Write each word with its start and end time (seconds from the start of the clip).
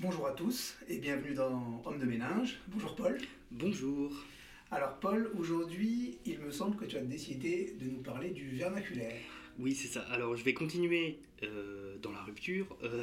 Bonjour 0.00 0.28
à 0.28 0.30
tous 0.30 0.76
et 0.88 0.98
bienvenue 0.98 1.34
dans 1.34 1.82
Homme 1.84 1.98
de 1.98 2.04
ménage. 2.04 2.60
Bonjour 2.68 2.94
Paul. 2.94 3.18
Bonjour. 3.50 4.12
Alors 4.70 5.00
Paul, 5.00 5.28
aujourd'hui, 5.36 6.18
il 6.24 6.38
me 6.38 6.52
semble 6.52 6.76
que 6.76 6.84
tu 6.84 6.96
as 6.96 7.00
décidé 7.00 7.74
de 7.80 7.86
nous 7.86 8.00
parler 8.00 8.30
du 8.30 8.48
vernaculaire. 8.50 9.20
Oui, 9.58 9.74
c'est 9.74 9.88
ça. 9.88 10.02
Alors, 10.02 10.36
je 10.36 10.44
vais 10.44 10.54
continuer 10.54 11.18
euh, 11.42 11.96
dans 12.00 12.12
la 12.12 12.22
rupture 12.22 12.76
euh, 12.84 13.02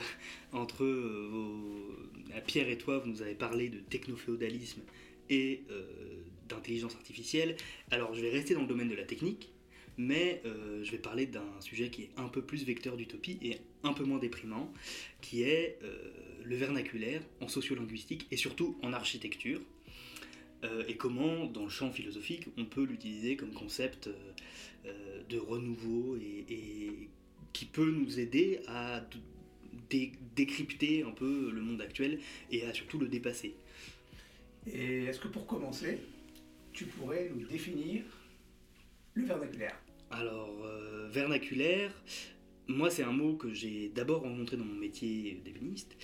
entre 0.53 0.85
euh, 0.85 1.27
vos... 1.29 2.41
Pierre 2.47 2.69
et 2.69 2.77
toi, 2.77 2.99
vous 2.99 3.09
nous 3.09 3.21
avez 3.21 3.35
parlé 3.35 3.67
de 3.67 3.79
technoféodalisme 3.79 4.81
et 5.29 5.63
d'intelligence 6.47 6.95
artificielle. 6.95 7.57
Alors, 7.91 8.13
je 8.13 8.21
vais 8.21 8.29
rester 8.29 8.53
dans 8.53 8.61
le 8.61 8.67
domaine 8.67 8.89
de 8.89 8.95
la 8.95 9.03
technique, 9.03 9.51
mais 9.97 10.41
je 10.83 10.91
vais 10.91 10.97
parler 10.97 11.25
d'un 11.25 11.59
sujet 11.61 11.89
qui 11.89 12.03
est 12.03 12.09
un 12.17 12.27
peu 12.27 12.41
plus 12.41 12.65
vecteur 12.65 12.97
d'utopie 12.97 13.39
et 13.41 13.57
un 13.83 13.93
peu 13.93 14.03
moins 14.03 14.19
déprimant, 14.19 14.71
qui 15.21 15.43
est 15.43 15.79
le 16.45 16.55
vernaculaire 16.55 17.21
en 17.41 17.47
sociolinguistique 17.47 18.27
et 18.31 18.37
surtout 18.37 18.77
en 18.81 18.93
architecture. 18.93 19.61
et 20.87 20.97
comment, 20.97 21.45
dans 21.45 21.63
le 21.63 21.69
champ 21.69 21.91
philosophique, 21.91 22.47
on 22.57 22.65
peut 22.65 22.83
l'utiliser 22.83 23.35
comme 23.35 23.53
concept 23.53 24.09
euh, 24.85 25.23
de 25.29 25.39
renouveau 25.39 26.15
et, 26.17 27.09
qui 27.53 27.65
peut 27.65 27.89
nous 27.89 28.19
aider 28.19 28.59
à 28.67 29.01
décrypter 30.35 31.03
un 31.03 31.11
peu 31.11 31.49
le 31.51 31.61
monde 31.61 31.81
actuel 31.81 32.19
et 32.51 32.63
à 32.65 32.73
surtout 32.73 32.99
le 32.99 33.07
dépasser. 33.07 33.55
Et 34.67 35.05
est-ce 35.05 35.19
que 35.19 35.27
pour 35.27 35.47
commencer, 35.47 35.99
tu 36.73 36.85
pourrais 36.85 37.31
nous 37.33 37.47
définir 37.47 38.03
le 39.15 39.25
vernaculaire? 39.25 39.75
Alors, 40.11 40.63
euh, 40.65 41.07
vernaculaire, 41.09 41.91
moi 42.67 42.89
c'est 42.89 43.03
un 43.03 43.11
mot 43.11 43.33
que 43.33 43.53
j'ai 43.53 43.91
d'abord 43.93 44.21
rencontré 44.21 44.57
dans 44.57 44.65
mon 44.65 44.75
métier 44.75 45.41
d'ébéniste, 45.43 45.95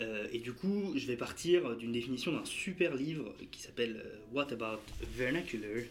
euh, 0.00 0.26
et 0.32 0.38
du 0.38 0.52
coup 0.52 0.92
je 0.96 1.06
vais 1.06 1.16
partir 1.16 1.76
d'une 1.76 1.92
définition 1.92 2.32
d'un 2.32 2.44
super 2.44 2.94
livre 2.94 3.34
qui 3.50 3.60
s'appelle 3.60 4.04
What 4.32 4.52
About 4.52 4.80
Vernacular 5.16 5.82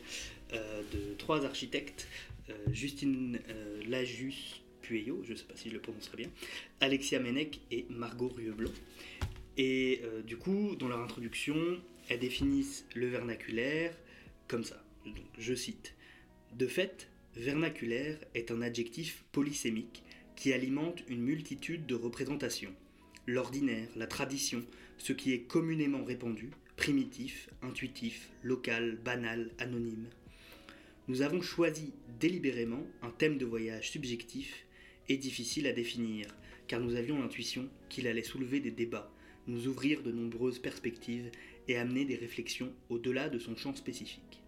de 0.52 1.14
trois 1.20 1.46
architectes 1.46 2.08
euh, 2.50 2.54
Justine 2.72 3.40
euh, 3.50 3.82
Lajus 3.88 4.62
Pueyo, 4.82 5.22
je 5.24 5.34
ne 5.34 5.38
sais 5.38 5.44
pas 5.44 5.56
si 5.56 5.70
je 5.70 5.74
le 5.74 5.80
prononcerai 5.80 6.18
bien, 6.18 6.30
Alexia 6.80 7.20
Menec 7.20 7.60
et 7.72 7.86
Margot 7.90 8.30
Rieublot. 8.30 8.72
Et 9.58 10.02
euh, 10.04 10.22
du 10.22 10.38
coup, 10.38 10.76
dans 10.76 10.88
leur 10.88 11.00
introduction, 11.00 11.56
elles 12.08 12.20
définissent 12.20 12.86
le 12.96 13.08
vernaculaire 13.08 13.94
comme 14.48 14.64
ça. 14.64 14.84
je 15.38 15.54
cite 15.54 15.94
De 16.54 16.66
fait, 16.66 17.10
vernaculaire 17.36 18.18
est 18.34 18.52
un 18.52 18.62
adjectif 18.62 19.24
polysémique 19.32 20.04
qui 20.40 20.54
alimente 20.54 21.04
une 21.10 21.22
multitude 21.22 21.86
de 21.86 21.96
représentations. 21.96 22.74
L'ordinaire, 23.28 23.90
la 23.98 24.08
tradition, 24.08 24.64
ce 24.98 25.12
qui 25.12 25.34
est 25.34 25.42
communément 25.42 26.06
répandu, 26.06 26.52
primitif, 26.78 27.50
intuitif, 27.62 28.30
local, 28.42 28.98
banal, 29.04 29.52
anonyme. 29.60 30.08
Nous 31.10 31.24
avons 31.24 31.42
choisi 31.42 31.92
délibérément 32.22 32.88
un 33.02 33.10
thème 33.10 33.38
de 33.38 33.46
voyage 33.46 33.92
subjectif 33.92 34.66
et 35.10 35.18
difficile 35.18 35.68
à 35.68 35.74
définir, 35.74 36.28
car 36.68 36.80
nous 36.80 36.96
avions 36.96 37.20
l'intuition 37.20 37.68
qu'il 37.90 38.08
allait 38.08 38.24
soulever 38.24 38.62
des 38.62 38.72
débats, 38.72 39.12
nous 39.46 39.68
ouvrir 39.68 40.04
de 40.04 40.14
nombreuses 40.14 40.60
perspectives 40.60 41.30
et 41.68 41.76
amener 41.76 42.06
des 42.06 42.16
réflexions 42.16 42.72
au-delà 42.88 43.28
de 43.28 43.40
son 43.40 43.58
champ 43.58 43.76
spécifique. 43.76 44.42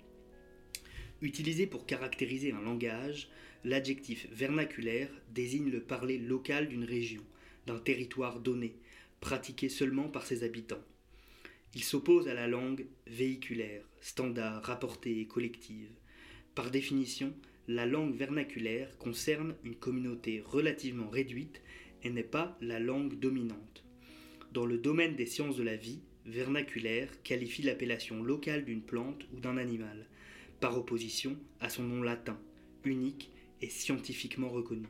Utilisé 1.21 1.67
pour 1.67 1.85
caractériser 1.85 2.53
un 2.53 2.61
langage, 2.61 3.27
l'adjectif 3.63 4.27
vernaculaire 4.31 5.09
désigne 5.29 5.69
le 5.69 5.81
parler 5.81 6.17
local 6.17 6.67
d'une 6.67 6.83
région, 6.83 7.23
d'un 7.67 7.79
territoire 7.79 8.39
donné, 8.39 8.75
pratiqué 9.19 9.69
seulement 9.69 10.09
par 10.09 10.25
ses 10.25 10.43
habitants. 10.43 10.83
Il 11.75 11.83
s'oppose 11.83 12.27
à 12.27 12.33
la 12.33 12.47
langue 12.47 12.85
véhiculaire, 13.07 13.83
standard, 14.01 14.63
rapportée 14.63 15.19
et 15.19 15.25
collective, 15.25 15.89
par 16.53 16.69
définition, 16.69 17.33
la 17.69 17.85
langue 17.85 18.13
vernaculaire 18.13 18.97
concerne 18.97 19.55
une 19.63 19.75
communauté 19.75 20.43
relativement 20.45 21.09
réduite 21.09 21.61
et 22.03 22.09
n'est 22.09 22.23
pas 22.23 22.57
la 22.59 22.79
langue 22.79 23.17
dominante. 23.19 23.85
Dans 24.51 24.65
le 24.65 24.77
domaine 24.77 25.15
des 25.15 25.25
sciences 25.25 25.55
de 25.55 25.63
la 25.63 25.77
vie, 25.77 26.01
vernaculaire 26.25 27.09
qualifie 27.23 27.61
l'appellation 27.61 28.21
locale 28.21 28.65
d'une 28.65 28.81
plante 28.81 29.25
ou 29.33 29.39
d'un 29.39 29.55
animal, 29.55 30.07
par 30.59 30.77
opposition 30.77 31.37
à 31.61 31.69
son 31.69 31.83
nom 31.83 32.03
latin, 32.03 32.37
unique 32.83 33.31
scientifiquement 33.69 34.49
reconnu. 34.49 34.87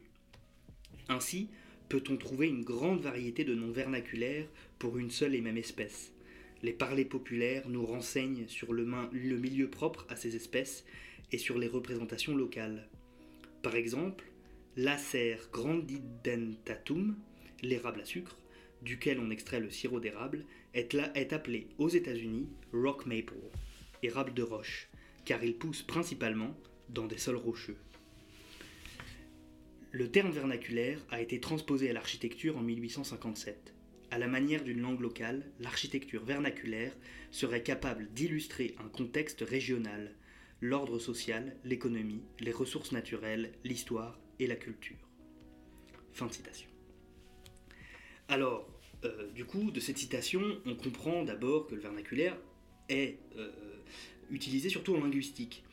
Ainsi, 1.09 1.50
peut-on 1.90 2.18
trouver 2.18 2.48
une 2.48 2.64
grande 2.64 3.02
variété 3.02 3.44
de 3.44 3.54
noms 3.54 3.72
vernaculaires 3.72 4.48
pour 4.80 4.98
une 4.98 5.12
seule 5.12 5.36
et 5.36 5.42
même 5.42 5.58
espèce. 5.58 6.14
Les 6.64 6.74
parlers 6.74 7.06
populaires 7.06 7.68
nous 7.68 7.86
renseignent 7.86 8.48
sur 8.48 8.72
le, 8.72 8.88
le 9.12 9.38
milieu 9.38 9.70
propre 9.70 10.06
à 10.09 10.16
ces 10.16 10.36
espèces 10.36 10.86
et 11.32 11.38
sur 11.38 11.58
les 11.58 11.68
représentations 11.68 12.36
locales. 12.36 12.88
Par 13.62 13.76
exemple, 13.76 14.26
l'acer 14.78 15.50
grandidentatum, 15.52 17.18
l'érable 17.62 18.02
à 18.02 18.06
sucre, 18.06 18.38
duquel 18.82 19.20
on 19.20 19.30
extrait 19.30 19.59
le 19.59 19.70
sirop 19.70 20.00
d'érable, 20.00 20.46
est, 20.74 20.96
est 21.16 21.34
appelé 21.34 21.68
aux 21.78 21.90
États-Unis 21.90 22.48
rock 22.74 23.06
maple, 23.06 23.36
érable 24.02 24.34
de 24.34 24.44
roche, 24.44 24.88
car 25.26 25.44
il 25.44 25.56
pousse 25.56 25.82
principalement 25.82 26.56
dans 26.90 27.08
des 27.08 27.18
sols 27.18 27.36
rocheux. 27.36 27.78
Le 29.94 30.09
terme 30.09 30.31
vernaculaire 30.31 31.00
a 31.09 31.19
été 31.19 31.41
transposé 31.41 31.90
à 31.90 31.94
l'architecture 31.94 32.57
en 32.57 32.62
1857. 32.62 33.74
À 34.09 34.19
la 34.19 34.28
manière 34.28 34.63
d'une 34.63 34.79
langue 34.79 35.02
locale, 35.02 35.52
l'architecture 35.59 36.24
vernaculaire 36.24 36.94
serait 37.29 37.62
capable 37.62 38.07
d'illustrer 38.13 38.74
un 38.79 38.88
contexte 38.88 39.41
régional, 39.41 40.16
l'ordre 40.62 40.97
social, 40.97 41.57
l'économie, 41.66 42.24
les 42.40 42.53
ressources 42.53 42.94
naturelles, 42.94 43.52
l'histoire 43.66 44.18
et 44.40 44.47
la 44.47 44.56
culture. 44.56 44.96
Fin 46.13 46.28
de 46.28 46.34
citation. 46.34 46.69
Alors, 48.29 48.69
euh, 49.03 49.29
du 49.31 49.44
coup, 49.44 49.72
de 49.72 49.81
cette 49.81 49.97
citation, 49.97 50.41
on 50.66 50.75
comprend 50.75 51.25
d'abord 51.25 51.68
que 51.68 51.75
le 51.75 51.81
vernaculaire 51.81 52.38
est 52.88 53.19
euh, 53.35 53.52
utilisé 54.29 54.69
surtout 54.69 54.96
en 54.96 55.02
linguistique. 55.02 55.66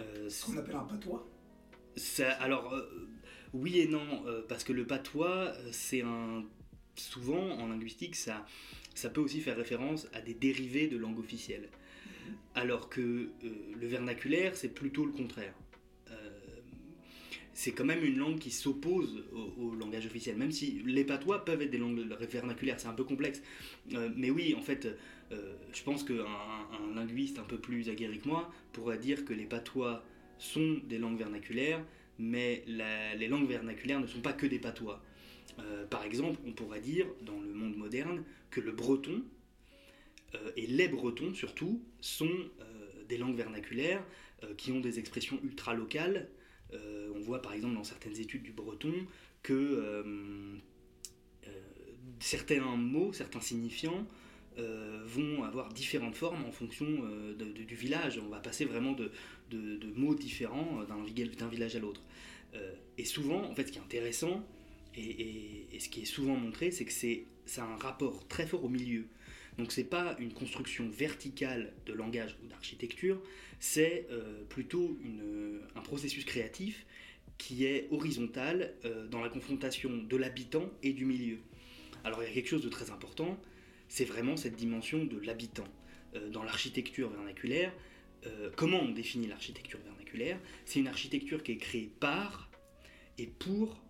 Euh, 0.00 0.28
Ce 0.28 0.46
qu'on 0.46 0.56
appelle 0.56 0.74
un 0.74 0.84
patois? 0.84 1.28
Ça, 1.94 2.32
Alors, 2.32 2.74
oui 3.52 3.78
et 3.78 3.88
non, 3.88 4.24
parce 4.48 4.64
que 4.64 4.72
le 4.72 4.86
patois, 4.86 5.52
c'est 5.72 6.02
un. 6.02 6.44
Souvent, 6.96 7.52
en 7.52 7.68
linguistique, 7.68 8.16
ça, 8.16 8.44
ça 8.94 9.08
peut 9.08 9.20
aussi 9.20 9.40
faire 9.40 9.56
référence 9.56 10.08
à 10.12 10.20
des 10.20 10.34
dérivés 10.34 10.86
de 10.86 10.96
langue 10.96 11.18
officielle 11.18 11.68
alors 12.54 12.88
que 12.88 13.00
euh, 13.00 13.28
le 13.80 13.86
vernaculaire, 13.86 14.56
c'est 14.56 14.74
plutôt 14.74 15.04
le 15.04 15.12
contraire. 15.12 15.54
Euh, 16.10 16.14
c'est 17.52 17.72
quand 17.72 17.84
même 17.84 18.04
une 18.04 18.18
langue 18.18 18.38
qui 18.38 18.50
s'oppose 18.50 19.24
au, 19.32 19.74
langage 19.74 20.06
officiel, 20.06 20.36
même 20.36 20.52
si 20.52 20.82
les 20.84 21.04
patois 21.04 21.44
peuvent 21.44 21.62
être 21.62 21.70
des 21.70 21.78
langues 21.78 22.00
vernaculaires, 22.30 22.80
c'est 22.80 22.88
un 22.88 22.94
peu 22.94 23.04
complexe. 23.04 23.42
Euh, 23.94 24.08
mais 24.16 24.30
oui, 24.30 24.54
en 24.56 24.62
fait, 24.62 24.88
je 25.30 25.82
pense 25.84 26.02
qu'un 26.02 26.14
un 26.24 26.94
linguiste 26.96 27.38
un 27.38 27.44
peu 27.44 27.56
plus 27.56 27.88
aguerri 27.88 28.18
que 28.18 28.26
moi 28.26 28.52
pourrait 28.72 28.98
dire 28.98 29.24
que 29.24 29.32
les 29.32 29.44
patois 29.44 30.04
sont 30.38 30.80
des 30.88 30.98
langues 30.98 31.18
vernaculaires, 31.18 31.84
mais 32.20 32.64
les 32.66 33.28
langues 33.28 33.48
vernaculaires 33.48 34.00
ne 34.00 34.06
sont 34.06 34.20
pas 34.20 34.32
que 34.32 34.46
des 34.46 34.58
patois. 34.58 35.02
par 35.90 36.04
exemple, 36.04 36.38
on 36.46 36.52
pourrait 36.52 36.80
dire 36.80 37.06
dans 37.22 37.40
le 37.40 37.52
monde 37.52 37.76
moderne 37.76 38.24
que 38.50 38.60
le 38.60 38.72
breton, 38.72 39.22
euh, 40.34 40.50
et 40.56 40.66
les 40.66 40.88
bretons 40.88 41.34
surtout 41.34 41.82
sont 42.00 42.28
euh, 42.28 43.04
des 43.08 43.18
langues 43.18 43.36
vernaculaires 43.36 44.04
euh, 44.44 44.54
qui 44.54 44.72
ont 44.72 44.80
des 44.80 44.98
expressions 44.98 45.40
ultra 45.42 45.74
locales. 45.74 46.28
on 47.14 47.20
voit 47.20 47.42
par 47.42 47.52
exemple 47.52 47.74
dans 47.74 47.84
certaines 47.84 48.18
études 48.18 48.42
du 48.42 48.52
breton 48.52 48.94
que 49.42 49.52
certains 52.20 52.76
mots, 52.76 53.12
certains 53.12 53.40
signifiants 53.40 54.06
vont 54.56 55.42
avoir 55.42 55.72
différentes 55.72 56.14
formes 56.14 56.44
en 56.44 56.52
fonction 56.52 56.86
du 57.38 57.74
village. 57.74 58.20
On 58.24 58.28
va 58.28 58.38
passer 58.38 58.64
vraiment 58.66 58.92
de, 58.92 59.10
mots 59.96 60.14
différents 60.14 60.84
d'un 60.84 61.48
village 61.48 61.76
à 61.76 61.78
l'autre. 61.78 62.02
et 62.98 63.04
souvent, 63.04 63.42
en 63.44 63.54
fait, 63.54 63.66
ce 63.66 63.72
qui 63.72 63.78
est 63.78 63.82
intéressant 63.82 64.44
et, 64.96 65.78
ce 65.78 65.88
qui 65.88 66.02
est 66.02 66.06
souvent 66.06 66.36
montré, 66.36 66.70
c'est 66.70 66.84
que 66.84 66.92
c'est 66.92 67.26
un 67.58 67.76
rapport 67.76 68.26
très 68.28 68.46
fort 68.46 68.64
au 68.64 68.68
milieu. 68.68 69.06
Donc 69.58 69.72
c'est 69.72 69.84
pas 69.84 70.16
une 70.18 70.32
construction 70.32 70.88
verticale 70.88 71.72
de 71.86 71.92
langage 71.92 72.36
ou 72.42 72.46
d'architecture, 72.46 73.20
c'est 73.58 74.06
euh, 74.10 74.42
plutôt 74.48 74.98
euh, 75.04 75.60
un 75.74 75.80
processus 75.80 76.24
créatif 76.24 76.86
qui 77.36 77.66
est 77.66 77.88
horizontal 77.90 78.74
euh, 78.84 79.06
dans 79.08 79.20
la 79.20 79.28
confrontation 79.28 79.90
de 79.96 80.16
l'habitant 80.16 80.70
et 80.82 80.92
du 80.92 81.04
milieu. 81.04 81.38
Alors 82.04 82.22
il 82.22 82.28
y 82.28 82.30
a 82.30 82.34
quelque 82.34 82.48
chose 82.48 82.62
de 82.62 82.68
très 82.68 82.90
important, 82.90 83.38
c'est 83.88 84.04
vraiment 84.04 84.36
cette 84.36 84.56
dimension 84.56 85.04
de 85.04 85.18
l'habitant. 85.18 85.68
dans 86.32 86.42
l'architecture 86.42 87.10
vernaculaire, 87.10 87.72
comment 88.56 88.80
on 88.80 88.90
définit 88.90 89.26
l'architecture 89.26 89.78
vernaculaire? 89.84 90.38
C'est 90.64 90.80
une 90.80 90.88
architecture 90.88 91.42
qui 91.42 91.52
est 91.52 91.56
créée 91.56 91.90
par 92.00 92.50
et 93.18 93.26
pour 93.26 93.82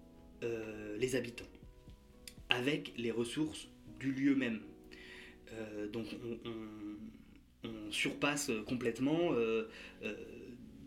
les 0.98 1.16
habitants, 1.16 1.48
avec 2.48 2.92
les 2.96 3.10
ressources 3.10 3.68
du 3.98 4.12
lieu 4.12 4.34
même. 4.34 4.60
donc 5.92 6.06
on, 7.64 7.90
surpasse 7.90 8.50
complètement 8.66 9.32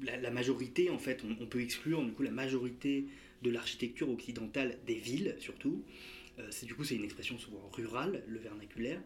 la, 0.01 0.31
majorité, 0.31 0.90
en 0.90 0.98
fait, 0.98 1.24
on, 1.40 1.45
peut 1.45 1.62
exclure 1.62 2.04
du 2.04 2.12
coup 2.13 2.24
la 2.24 2.31
majorité 2.31 3.06
de 3.42 3.50
l'architecture 3.50 4.10
occidentale 4.10 4.80
des 4.88 4.95
villes 4.95 5.36
surtout. 5.40 5.84
c'est 6.50 6.66
du 6.66 6.74
coup 6.74 6.84
c'est 6.84 6.95
une 6.95 7.04
expression 7.04 7.38
souvent 7.38 7.69
rurale, 7.74 8.24
le 8.28 8.40
vernaculaire, 8.40 9.01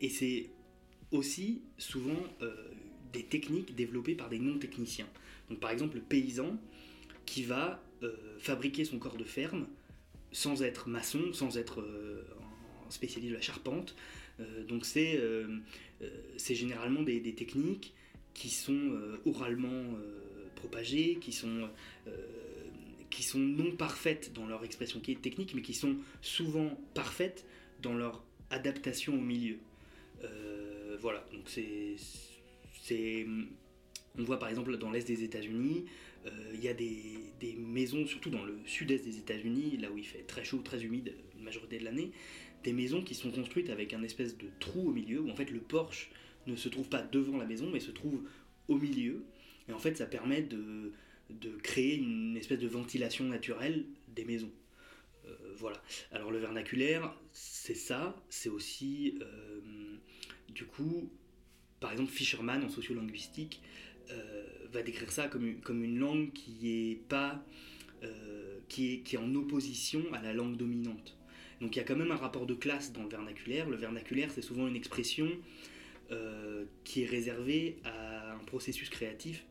et 0.00 0.08
c'est 0.08 0.50
aussi 1.12 1.62
souvent 1.78 2.20
des 3.12 3.22
techniques 3.22 3.74
développées 3.74 4.14
par 4.14 4.28
des 4.28 4.38
non-techniciens. 4.38 5.08
Donc 5.48 5.60
par 5.60 5.70
exemple 5.70 5.96
le 5.96 6.02
paysan 6.02 6.58
qui 7.26 7.44
va 7.44 7.82
euh, 8.02 8.16
fabriquer 8.38 8.84
son 8.84 8.98
corps 8.98 9.16
de 9.16 9.24
ferme 9.24 9.66
sans 10.32 10.62
être 10.62 10.88
maçon, 10.88 11.32
sans 11.32 11.58
être 11.58 11.80
euh, 11.80 12.24
spécialiste 12.88 13.30
de 13.30 13.36
la 13.36 13.42
charpente. 13.42 13.94
Euh, 14.40 14.64
donc 14.64 14.84
c'est 14.84 15.20
c'est 16.36 16.54
généralement 16.54 17.02
des, 17.02 17.20
techniques 17.34 17.94
qui 18.34 18.48
sont 18.48 18.98
oralement 19.24 19.84
propagées, 20.56 21.18
qui 21.20 21.30
sont, 21.30 21.68
qui 23.08 23.22
sont 23.22 23.38
non 23.38 23.70
parfaites 23.76 24.32
dans 24.32 24.46
leur 24.46 24.64
expression 24.64 24.98
qui 24.98 25.12
est 25.12 25.20
technique, 25.20 25.54
mais 25.54 25.62
qui 25.62 25.74
sont 25.74 25.96
souvent 26.22 26.76
parfaites 26.94 27.46
dans 27.82 27.94
leur 27.94 28.24
adaptation 28.50 29.14
au 29.14 29.20
milieu. 29.20 29.58
Voilà, 31.02 31.26
donc 31.32 31.48
c'est 31.48 31.96
on 34.18 34.24
voit 34.24 34.38
par 34.38 34.48
exemple 34.48 34.76
dans 34.76 34.90
l'est 34.90 35.06
des 35.06 35.24
États-Unis, 35.24 35.84
euh, 36.26 36.30
il 36.54 36.62
y 36.62 36.68
a 36.68 36.74
des, 36.74 37.56
maisons, 37.58 38.06
surtout 38.06 38.30
dans 38.30 38.44
le 38.44 38.58
sud-est 38.66 39.04
des 39.04 39.18
États-Unis, 39.18 39.78
là 39.78 39.90
où 39.90 39.98
il 39.98 40.04
fait 40.04 40.22
très 40.22 40.44
chaud, 40.44 40.58
très 40.58 40.84
humide 40.84 41.14
une 41.36 41.44
majorité 41.44 41.78
de 41.78 41.84
l'année, 41.84 42.12
des 42.62 42.72
maisons 42.72 43.02
qui 43.02 43.14
sont 43.14 43.30
construites 43.30 43.70
avec 43.70 43.92
un 43.94 44.02
espèce 44.02 44.36
de 44.36 44.46
trou 44.60 44.88
au 44.88 44.92
milieu, 44.92 45.20
où 45.20 45.30
en 45.30 45.34
fait 45.34 45.50
le 45.50 45.60
porche 45.60 46.10
ne 46.46 46.56
se 46.56 46.68
trouve 46.68 46.88
pas 46.88 47.02
devant 47.02 47.36
la 47.36 47.46
maison, 47.46 47.68
mais 47.72 47.80
se 47.80 47.90
trouve 47.90 48.22
au 48.68 48.76
milieu. 48.76 49.24
Et 49.68 49.72
en 49.72 49.78
fait, 49.78 49.96
ça 49.96 50.06
permet 50.06 50.42
de, 50.42 50.92
créer 51.62 51.96
une 51.96 52.36
espèce 52.36 52.58
de 52.58 52.68
ventilation 52.68 53.24
naturelle 53.24 53.86
des 54.08 54.24
maisons. 54.24 54.50
Euh, 55.26 55.34
voilà. 55.56 55.82
Alors 56.10 56.30
le 56.30 56.38
vernaculaire, 56.38 57.14
c'est 57.32 57.74
ça, 57.74 58.22
c'est 58.28 58.48
aussi, 58.48 59.18
euh, 59.22 59.60
du 60.54 60.64
coup, 60.64 61.10
par 61.80 61.92
exemple, 61.92 62.12
Fisherman 62.12 62.64
en 62.64 62.68
sociolinguistique 62.68 63.60
euh, 64.10 64.44
va 64.72 64.82
décrire 64.82 65.10
ça 65.12 65.28
comme 65.28 65.46
une, 65.46 65.60
comme 65.60 65.84
une 65.84 65.98
langue 65.98 66.32
qui 66.32 66.70
est 66.70 66.96
pas 67.08 67.44
euh, 68.02 68.58
qui, 68.68 68.94
est, 68.94 68.98
qui 69.00 69.16
est 69.16 69.18
en 69.18 69.34
opposition 69.34 70.02
à 70.12 70.22
la 70.22 70.32
langue 70.32 70.56
dominante. 70.56 71.16
Donc 71.60 71.76
il 71.76 71.78
y 71.78 71.82
a 71.82 71.84
quand 71.84 71.96
même 71.96 72.10
un 72.10 72.16
rapport 72.16 72.46
de 72.46 72.54
classe 72.54 72.92
dans 72.92 73.02
le 73.02 73.08
vernaculaire. 73.08 73.68
Le 73.68 73.76
vernaculaire, 73.76 74.30
c'est 74.32 74.42
souvent 74.42 74.66
une 74.66 74.76
expression 74.76 75.28
euh, 76.10 76.64
qui 76.84 77.02
est 77.02 77.06
réservée 77.06 77.76
à 77.84 78.34
un 78.34 78.44
processus 78.44 78.88
créatif 78.88 79.44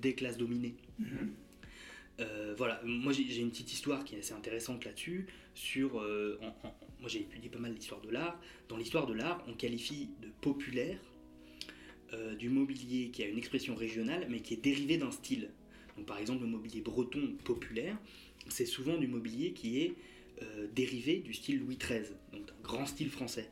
des 0.00 0.14
classes 0.14 0.36
dominées. 0.36 0.74
Mm-hmm. 1.00 2.54
voilà, 2.56 2.80
moi 2.84 3.12
j'ai 3.12 3.40
une 3.40 3.50
petite 3.50 3.72
histoire 3.72 4.04
qui 4.04 4.16
est 4.16 4.18
assez 4.18 4.32
intéressante 4.32 4.84
là-dessus. 4.84 5.26
Sur, 5.54 6.02
moi 7.00 7.08
j'ai 7.08 7.20
étudié 7.20 7.48
pas 7.48 7.58
mal 7.58 7.72
l'histoire 7.72 8.00
de 8.00 8.10
l'art. 8.10 8.40
Dans 8.68 8.76
l'histoire 8.76 9.06
de 9.06 9.14
l'art, 9.14 9.44
on 9.48 9.54
qualifie 9.54 10.10
de 10.22 10.28
populaire 10.40 10.98
euh, 12.12 12.34
du 12.34 12.48
mobilier 12.48 13.10
qui 13.10 13.22
a 13.22 13.26
une 13.26 13.38
expression 13.38 13.74
régionale 13.74 14.26
mais 14.30 14.40
qui 14.40 14.54
est 14.54 14.62
dérivé 14.62 14.98
d'un 14.98 15.10
style. 15.10 15.50
Donc, 15.96 16.06
par 16.06 16.18
exemple, 16.18 16.42
le 16.42 16.48
mobilier 16.48 16.80
breton 16.80 17.36
populaire, 17.44 17.96
c'est 18.48 18.66
souvent 18.66 18.96
du 18.96 19.06
mobilier 19.06 19.52
qui 19.52 19.80
est 19.80 19.94
euh, 20.42 20.66
dérivé 20.74 21.18
du 21.18 21.32
style 21.32 21.60
Louis 21.60 21.76
XIII, 21.76 22.02
donc 22.32 22.46
d'un 22.46 22.54
grand 22.62 22.86
style 22.86 23.10
français. 23.10 23.48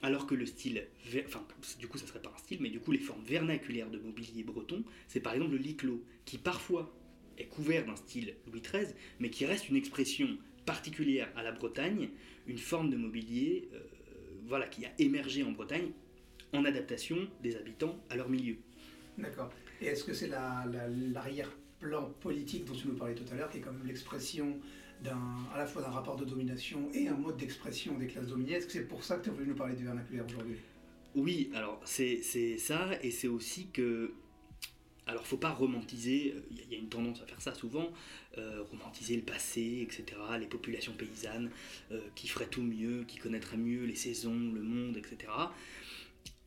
Alors 0.00 0.26
que 0.26 0.36
le 0.36 0.46
style, 0.46 0.86
enfin, 1.26 1.44
du 1.80 1.88
coup, 1.88 1.98
ça 1.98 2.06
serait 2.06 2.22
pas 2.22 2.32
un 2.32 2.38
style, 2.38 2.58
mais 2.60 2.70
du 2.70 2.78
coup, 2.78 2.92
les 2.92 3.00
formes 3.00 3.24
vernaculaires 3.24 3.90
de 3.90 3.98
mobilier 3.98 4.44
breton, 4.44 4.84
c'est 5.08 5.18
par 5.18 5.34
exemple 5.34 5.52
le 5.52 5.58
lit 5.58 5.74
clos, 5.74 6.04
qui 6.24 6.38
parfois 6.38 6.94
est 7.36 7.46
couvert 7.46 7.84
d'un 7.84 7.96
style 7.96 8.36
Louis 8.46 8.60
XIII, 8.60 8.94
mais 9.18 9.30
qui 9.30 9.44
reste 9.44 9.68
une 9.68 9.76
expression 9.76 10.38
particulière 10.68 11.28
à 11.34 11.42
la 11.42 11.50
Bretagne, 11.50 12.10
une 12.46 12.58
forme 12.58 12.90
de 12.90 12.96
mobilier 12.96 13.70
euh, 13.72 13.78
voilà, 14.46 14.68
qui 14.68 14.84
a 14.84 14.90
émergé 14.98 15.42
en 15.42 15.52
Bretagne 15.52 15.92
en 16.52 16.62
adaptation 16.66 17.16
des 17.42 17.56
habitants 17.56 17.96
à 18.10 18.16
leur 18.16 18.28
milieu. 18.28 18.56
D'accord. 19.16 19.50
Et 19.80 19.86
est-ce 19.86 20.04
que 20.04 20.12
c'est 20.12 20.28
l'arrière-plan 20.28 22.10
politique 22.20 22.66
dont 22.66 22.74
tu 22.74 22.86
nous 22.86 22.96
parlais 22.96 23.14
tout 23.14 23.24
à 23.32 23.34
l'heure, 23.36 23.48
qui 23.48 23.58
est 23.58 23.64
même 23.64 23.86
l'expression 23.86 24.58
à 25.54 25.56
la 25.56 25.66
fois 25.66 25.80
d'un 25.80 25.88
rapport 25.88 26.16
de 26.16 26.26
domination 26.26 26.90
et 26.92 27.08
un 27.08 27.16
mode 27.16 27.38
d'expression 27.38 27.96
des 27.96 28.06
classes 28.06 28.26
dominées? 28.26 28.52
Est-ce 28.52 28.66
que 28.66 28.72
c'est 28.72 28.88
pour 28.88 29.02
ça 29.04 29.16
que 29.16 29.24
tu 29.24 29.30
as 29.30 29.32
voulu 29.32 29.46
nous 29.46 29.54
parler 29.54 29.74
du 29.74 29.84
vernaculaire 29.84 30.26
aujourd'hui? 30.26 30.56
Oui, 31.14 31.50
alors 31.54 31.80
c'est 31.84 32.20
ça, 32.58 32.90
et 33.02 33.10
c'est 33.10 33.28
aussi 33.28 33.68
que 33.70 34.12
alors, 35.08 35.26
faut 35.26 35.38
pas 35.38 35.50
romantiser, 35.50 36.34
il 36.50 36.70
y, 36.70 36.74
a 36.74 36.78
une 36.78 36.90
tendance 36.90 37.22
à 37.22 37.26
faire 37.26 37.40
ça 37.40 37.54
souvent, 37.54 37.90
euh, 38.36 38.62
romantiser 38.70 39.16
le 39.16 39.22
passé, 39.22 39.80
etc., 39.80 40.04
les 40.38 40.46
populations 40.46 40.92
paysannes 40.92 41.50
euh, 41.90 42.00
qui 42.14 42.28
feraient 42.28 42.46
tout 42.46 42.62
mieux, 42.62 43.04
qui 43.08 43.16
connaîtraient 43.16 43.56
mieux 43.56 43.86
les 43.86 43.94
saisons, 43.94 44.52
le 44.52 44.62
monde, 44.62 44.98
etc. 44.98 45.32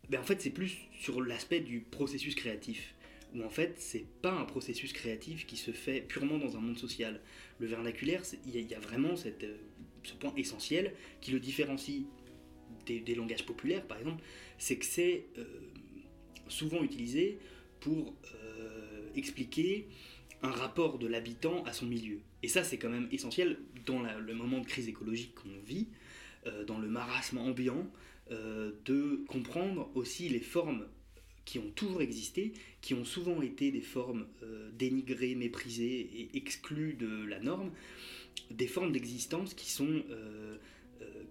Ben, 0.09 0.21
en 0.21 0.23
fait, 0.23 0.41
c'est 0.41 0.51
plus 0.51 0.77
sur 0.99 1.21
l'aspect 1.21 1.59
du 1.59 1.81
processus 1.81 2.35
créatif. 2.35 2.93
Où 3.33 3.43
en 3.43 3.49
fait, 3.49 3.73
c'est 3.77 4.05
pas 4.21 4.31
un 4.31 4.45
processus 4.45 4.93
créatif 4.93 5.47
qui 5.47 5.57
se 5.57 5.71
fait 5.71 6.01
purement 6.01 6.37
dans 6.37 6.55
un 6.55 6.59
monde 6.59 6.77
social. 6.77 7.19
Le 7.59 7.65
vernaculaire, 7.65 8.21
il 8.45 8.59
y, 8.59 8.75
a 8.75 8.79
vraiment 8.79 9.15
euh, 9.25 9.57
ce 10.03 10.13
point 10.13 10.33
essentiel 10.35 10.93
qui 11.19 11.31
le 11.31 11.39
différencie 11.39 12.03
des, 12.85 13.15
langages 13.15 13.45
populaires, 13.45 13.87
par 13.87 13.97
exemple, 13.97 14.23
c'est 14.57 14.75
que 14.75 14.85
c'est 14.85 15.25
euh, 15.37 15.45
souvent 16.47 16.83
utilisé 16.83 17.39
pour 17.79 18.13
euh, 18.35 18.40
expliquer 19.15 19.87
un 20.43 20.51
rapport 20.51 20.97
de 20.97 21.07
l'habitant 21.07 21.63
à 21.65 21.73
son 21.73 21.85
milieu. 21.85 22.19
Et 22.43 22.47
ça, 22.47 22.63
c'est 22.63 22.77
quand 22.77 22.89
même 22.89 23.07
essentiel 23.11 23.59
dans 23.85 24.01
le 24.01 24.33
moment 24.33 24.59
de 24.59 24.65
crise 24.65 24.87
écologique 24.87 25.35
qu'on 25.35 25.49
vit, 25.65 25.87
dans 26.65 26.79
le 26.79 26.87
marasme 26.87 27.37
ambiant, 27.37 27.87
euh, 28.31 28.71
de 28.85 29.25
comprendre 29.27 29.89
aussi 29.93 30.29
les 30.29 30.39
formes 30.39 30.87
qui 31.43 31.59
ont 31.59 31.69
toujours 31.75 32.01
existé, 32.01 32.53
qui 32.79 32.93
ont 32.93 33.03
souvent 33.03 33.41
été 33.41 33.71
des 33.71 33.81
formes 33.81 34.25
euh, 34.43 34.69
dénigrées, 34.71 35.35
méprisées 35.35 35.99
et 35.99 36.37
exclues 36.37 36.93
de 36.93 37.25
la 37.25 37.39
norme, 37.39 37.71
des 38.49 38.67
formes 38.67 38.93
d'existence 38.93 39.53
qui 39.53 39.69
sont 39.69 40.03
euh, 40.11 40.57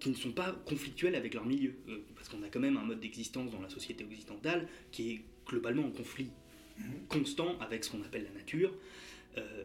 qui 0.01 0.11
ne 0.11 0.15
sont 0.15 0.33
pas 0.33 0.53
conflictuelles 0.67 1.15
avec 1.15 1.35
leur 1.35 1.47
milieu, 1.47 1.75
parce 2.17 2.29
qu'on 2.29 2.43
a 2.43 2.49
quand 2.49 2.61
même 2.61 2.77
un 2.77 2.85
mode 2.85 3.01
d'existence 3.01 3.51
dans 3.51 3.61
la 3.61 3.69
société 3.69 4.05
occidentale 4.05 4.69
qui 4.91 5.11
est 5.11 5.21
globalement 5.47 5.85
en 5.85 5.91
conflit 5.91 6.31
constant 7.09 7.59
avec 7.61 7.85
ce 7.85 7.91
qu'on 7.91 8.03
appelle 8.03 8.25
la 8.25 8.39
nature. 8.39 8.73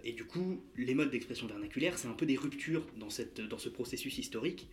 et 0.03 0.13
du 0.13 0.25
coup, 0.25 0.61
les 0.77 0.93
modes 0.93 1.11
d'expression 1.11 1.47
vernaculaire, 1.47 1.97
c'est 1.97 2.07
un 2.07 2.13
peu 2.13 2.25
des 2.25 2.37
ruptures 2.37 2.85
dans, 2.97 3.09
cette, 3.09 3.41
dans 3.41 3.57
ce 3.57 3.69
processus 3.69 4.17
historique 4.17 4.67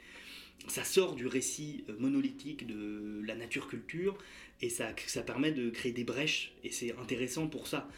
ça 0.68 0.84
sort 0.84 1.14
du 1.14 1.26
récit 1.26 1.84
euh, 1.88 1.94
monolithique 1.98 2.66
de 2.66 3.22
la 3.24 3.34
nature-culture 3.34 4.16
et 4.60 4.68
ça, 4.68 4.94
ça 5.06 5.22
permet 5.22 5.52
de 5.52 5.70
créer 5.70 5.92
des 5.92 6.04
brèches 6.04 6.54
et 6.62 6.70
c'est 6.70 6.96
intéressant 6.98 7.48
pour 7.48 7.66
ça. 7.66 7.88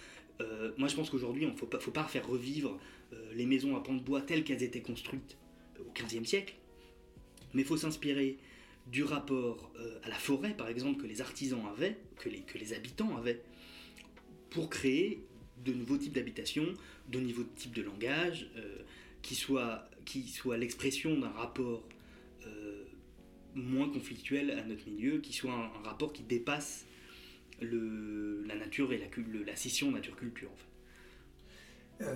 Euh, 0.40 0.72
moi 0.78 0.88
je 0.88 0.96
pense 0.96 1.10
qu'aujourd'hui, 1.10 1.44
il 1.44 1.50
ne 1.50 1.56
faut 1.56 1.66
pas, 1.66 1.78
faut 1.78 1.90
pas 1.90 2.04
faire 2.04 2.26
revivre 2.26 2.78
euh, 3.12 3.32
les 3.34 3.46
maisons 3.46 3.76
à 3.76 3.82
pans 3.82 3.94
de 3.94 4.02
bois 4.02 4.22
telles 4.22 4.44
qu'elles 4.44 4.62
étaient 4.62 4.80
construites 4.80 5.36
au 5.78 5.92
XVe 5.94 6.24
siècle, 6.24 6.54
mais 7.52 7.62
il 7.62 7.68
faut 7.68 7.76
s'inspirer 7.76 8.38
du 8.86 9.02
rapport 9.02 9.72
à 10.02 10.10
la 10.10 10.14
forêt, 10.14 10.54
par 10.54 10.68
exemple, 10.68 11.00
que 11.00 11.06
les 11.06 11.22
artisans 11.22 11.62
avaient, 11.74 11.96
que 12.18 12.28
les, 12.28 12.40
que 12.40 12.58
les 12.58 12.74
habitants 12.74 13.16
avaient, 13.16 13.40
pour 14.54 14.70
créer 14.70 15.22
de 15.64 15.72
nouveaux 15.72 15.98
types 15.98 16.14
d'habitations, 16.14 16.72
de 17.08 17.20
nouveaux 17.20 17.44
types 17.56 17.74
de 17.74 17.82
langage, 17.82 18.48
qui 19.22 19.34
soient 19.34 19.88
qui 20.04 20.28
soit 20.28 20.58
l'expression 20.58 21.18
d'un 21.18 21.30
rapport 21.30 21.82
moins 23.54 23.88
conflictuel 23.88 24.50
à 24.50 24.64
notre 24.64 24.88
milieu, 24.88 25.18
qui 25.18 25.32
soit 25.32 25.52
un, 25.52 25.68
rapport 25.84 26.12
qui 26.12 26.22
dépasse 26.22 26.86
le, 27.60 28.42
la 28.46 28.56
nature 28.56 28.92
et 28.92 28.98
la, 28.98 29.06
la 29.46 29.56
scission 29.56 29.90
nature-culture. 29.90 30.50
Euh, 32.00 32.14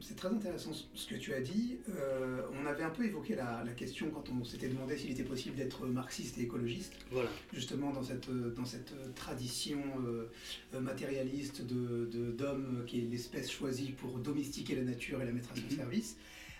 c'est 0.00 0.16
très 0.16 0.28
intéressant 0.28 0.70
ce 0.72 1.06
que 1.06 1.16
tu 1.16 1.34
as 1.34 1.40
dit. 1.40 1.78
Euh, 1.88 2.42
on 2.60 2.66
avait 2.66 2.84
un 2.84 2.90
peu 2.90 3.04
évoqué 3.04 3.34
la, 3.34 3.64
question 3.76 4.10
quand 4.10 4.24
on 4.30 4.44
s'était 4.44 4.68
demandé 4.68 4.96
s'il 4.96 5.10
était 5.10 5.24
possible 5.24 5.56
d'être 5.56 5.86
marxiste 5.86 6.38
et 6.38 6.42
écologiste. 6.42 6.94
Voilà. 7.10 7.28
Justement 7.52 7.92
dans 7.92 8.02
cette, 8.02 8.30
dans 8.30 8.64
cette 8.64 8.94
tradition 9.14 9.82
euh, 10.06 10.80
matérialiste 10.80 11.62
d'homme 11.62 12.78
de, 12.80 12.84
qui 12.86 13.00
est 13.00 13.02
l'espèce 13.10 13.50
choisie 13.50 13.92
pour 13.92 14.18
domestiquer 14.18 14.76
la 14.76 14.82
nature 14.82 15.20
et 15.20 15.26
la 15.26 15.32
mettre 15.32 15.52
à 15.52 15.56
son 15.56 15.62
mm-hmm. 15.62 15.76
service. 15.76 16.16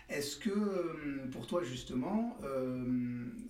Est-ce 0.09 0.37
que 0.37 1.27
pour 1.33 1.49
toi 1.49 1.65
justement, 1.65 2.39
euh, 2.45 2.85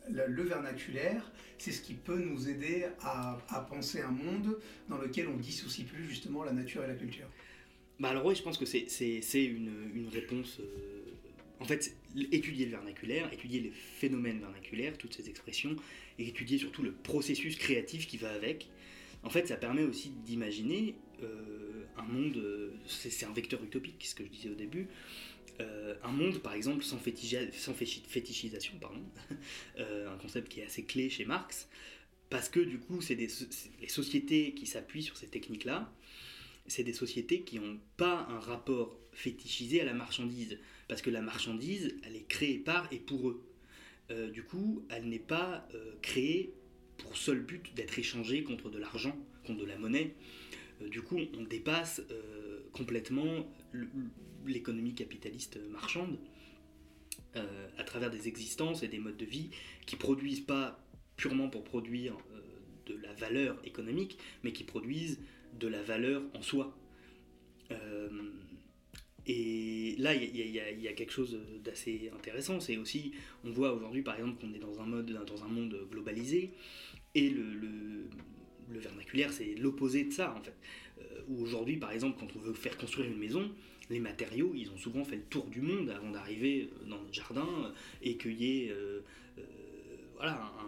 le 0.09 0.43
vernaculaire, 0.43 1.31
c'est 1.59 1.71
ce 1.71 1.83
qui 1.83 1.93
peut 1.93 2.19
nous 2.19 2.49
aider 2.49 2.87
à, 3.03 3.39
penser 3.69 4.01
un 4.01 4.11
monde 4.11 4.59
dans 4.89 4.97
lequel 4.97 5.29
on 5.29 5.37
dissocie 5.37 5.87
plus 5.87 6.05
justement 6.05 6.45
la 6.45 6.53
nature 6.53 6.83
et 6.85 6.89
la 6.89 6.95
culture? 6.95 7.27
Bah 7.99 8.11
alors 8.11 8.26
oui, 8.26 8.35
je 8.35 8.43
pense 8.43 8.59
que 8.59 8.67
c'est 8.67 9.45
une, 9.45 10.09
réponse 10.12 10.61
euh, 10.61 11.00
en 11.61 11.65
fait, 11.65 11.97
étudier 12.31 12.67
le 12.67 12.73
vernaculaire, 12.73 13.33
étudier 13.33 13.61
les 13.61 13.71
phénomènes 13.71 14.38
vernaculaires, 14.41 14.99
toutes 14.99 15.15
ces 15.15 15.31
expressions, 15.31 15.76
et 16.19 16.29
étudier 16.29 16.59
surtout 16.59 16.83
le 16.83 16.93
processus 16.93 17.57
créatif 17.57 18.07
qui 18.07 18.19
va 18.19 18.31
avec, 18.31 18.69
en 19.23 19.31
fait, 19.31 19.49
ça 19.49 19.57
permet 19.57 19.83
aussi 19.83 20.11
d'imaginer 20.26 20.95
euh, 21.23 21.87
un 21.97 22.03
monde, 22.03 22.73
c'est 22.87 23.25
un 23.25 23.33
vecteur 23.33 23.62
utopique, 23.65 24.05
ce 24.05 24.15
que 24.15 24.25
je 24.25 24.29
disais 24.29 24.50
au 24.50 24.55
début, 24.55 24.88
euh, 25.61 25.95
un 26.03 26.12
monde, 26.12 26.41
par 26.41 26.53
exemple, 26.53 26.85
sans, 26.85 26.99
fétichisation, 26.99 28.75
pardon, 28.79 29.03
un 29.79 30.19
concept 30.19 30.50
qui 30.50 30.61
est 30.61 30.67
assez 30.67 30.83
clé 30.83 31.09
chez 31.09 31.25
Marx, 31.25 31.67
parce 32.29 32.50
que 32.50 32.61
du 32.61 32.79
coup, 32.79 33.00
c'est 33.00 33.15
les 33.15 33.88
sociétés 33.88 34.53
qui 34.53 34.67
s'appuient 34.67 35.03
sur 35.03 35.17
ces 35.17 35.29
techniques-là, 35.29 35.91
c'est 36.69 36.85
des 36.85 36.93
sociétés 36.93 37.43
qui 37.43 37.59
n'ont 37.59 37.79
pas 37.97 38.27
un 38.31 38.39
rapport 38.39 38.99
fétichisé 39.13 39.81
à 39.81 39.85
la 39.85 39.95
marchandise, 39.95 40.59
parce 40.89 41.03
que 41.03 41.11
la 41.11 41.23
marchandise, 41.23 41.95
elle 42.05 42.17
est 42.17 42.29
créée 42.29 42.59
par 42.59 42.93
et 42.93 42.99
pour 42.99 43.31
eux. 43.31 43.43
Euh, 44.11 44.31
du 44.31 44.43
coup, 44.43 44.85
elle 44.89 45.09
n'est 45.09 45.19
pas 45.19 45.67
euh, 45.75 45.95
créée 46.03 46.53
pour 46.99 47.17
seul 47.17 47.41
but 47.41 47.75
d'être 47.75 47.99
échangée 47.99 48.43
contre 48.43 48.71
de 48.71 48.79
l'argent, 48.79 49.17
contre 49.47 49.61
de 49.61 49.67
la 49.67 49.79
monnaie. 49.79 50.15
Euh, 50.83 50.89
du 50.89 51.03
coup, 51.03 51.19
on 51.37 51.43
dépasse 51.43 52.03
complètement 52.73 53.51
l'économie 54.45 54.95
capitaliste 54.95 55.59
marchande 55.71 56.19
à 57.79 57.85
travers 57.85 58.11
des 58.11 58.29
existences 58.29 58.83
et 58.83 58.89
des 58.89 58.99
modes 58.99 59.17
de 59.17 59.25
vie 59.27 59.51
qui 59.85 59.97
produisent 59.97 60.41
pas 60.41 60.83
purement 61.17 61.49
pour 61.49 61.65
produire 61.65 62.17
de 62.87 62.97
la 62.97 63.13
valeur 63.15 63.59
économique, 63.65 64.19
mais 64.43 64.53
qui 64.53 64.65
produisent 64.65 65.19
de 65.59 65.69
la 65.69 65.83
valeur 65.83 66.23
en 66.35 66.43
soi. 66.43 66.77
Euh, 67.71 68.09
et 69.27 69.97
là, 69.99 70.15
il 70.15 70.37
y, 70.37 70.89
a 70.89 70.93
quelque 70.93 71.13
chose 71.13 71.37
d'assez 71.65 72.11
intéressant. 72.15 72.61
C'est 72.61 72.77
aussi, 72.77 73.13
on 73.45 73.51
voit 73.51 73.73
aujourd'hui 73.73 74.03
par 74.03 74.15
exemple 74.15 74.41
qu'on 74.41 74.55
est 74.55 74.61
dans 74.61 74.81
un, 74.81 75.49
monde 75.49 75.89
globalisé, 75.91 76.53
et 77.15 77.31
le, 77.31 77.43
le, 77.43 78.79
vernaculaire, 78.79 79.33
c'est 79.33 79.55
l'opposé 79.57 80.05
de 80.05 80.13
ça 80.13 80.35
en 80.37 80.43
fait. 80.43 80.55
Euh, 81.01 81.41
aujourd'hui, 81.41 81.77
par 81.77 81.91
exemple, 81.91 82.19
quand 82.21 82.29
on 82.37 82.39
veut 82.39 82.53
faire 82.53 82.77
construire 82.77 83.11
une 83.11 83.19
maison, 83.19 83.51
les 83.91 84.01
matériaux, 84.01 84.53
ils 84.55 84.71
ont 84.71 84.77
souvent 84.77 85.05
fait 85.05 85.17
le 85.17 85.23
tour 85.23 85.47
du 85.47 85.61
monde 85.61 85.91
avant 85.91 86.11
d'arriver 86.11 86.71
dans 86.89 87.01
notre 87.01 87.15
jardin 87.15 87.73
et 88.03 88.17
qu'il 88.17 88.71
euh, 88.71 89.01
voilà, 90.17 90.35
un, 90.35 90.67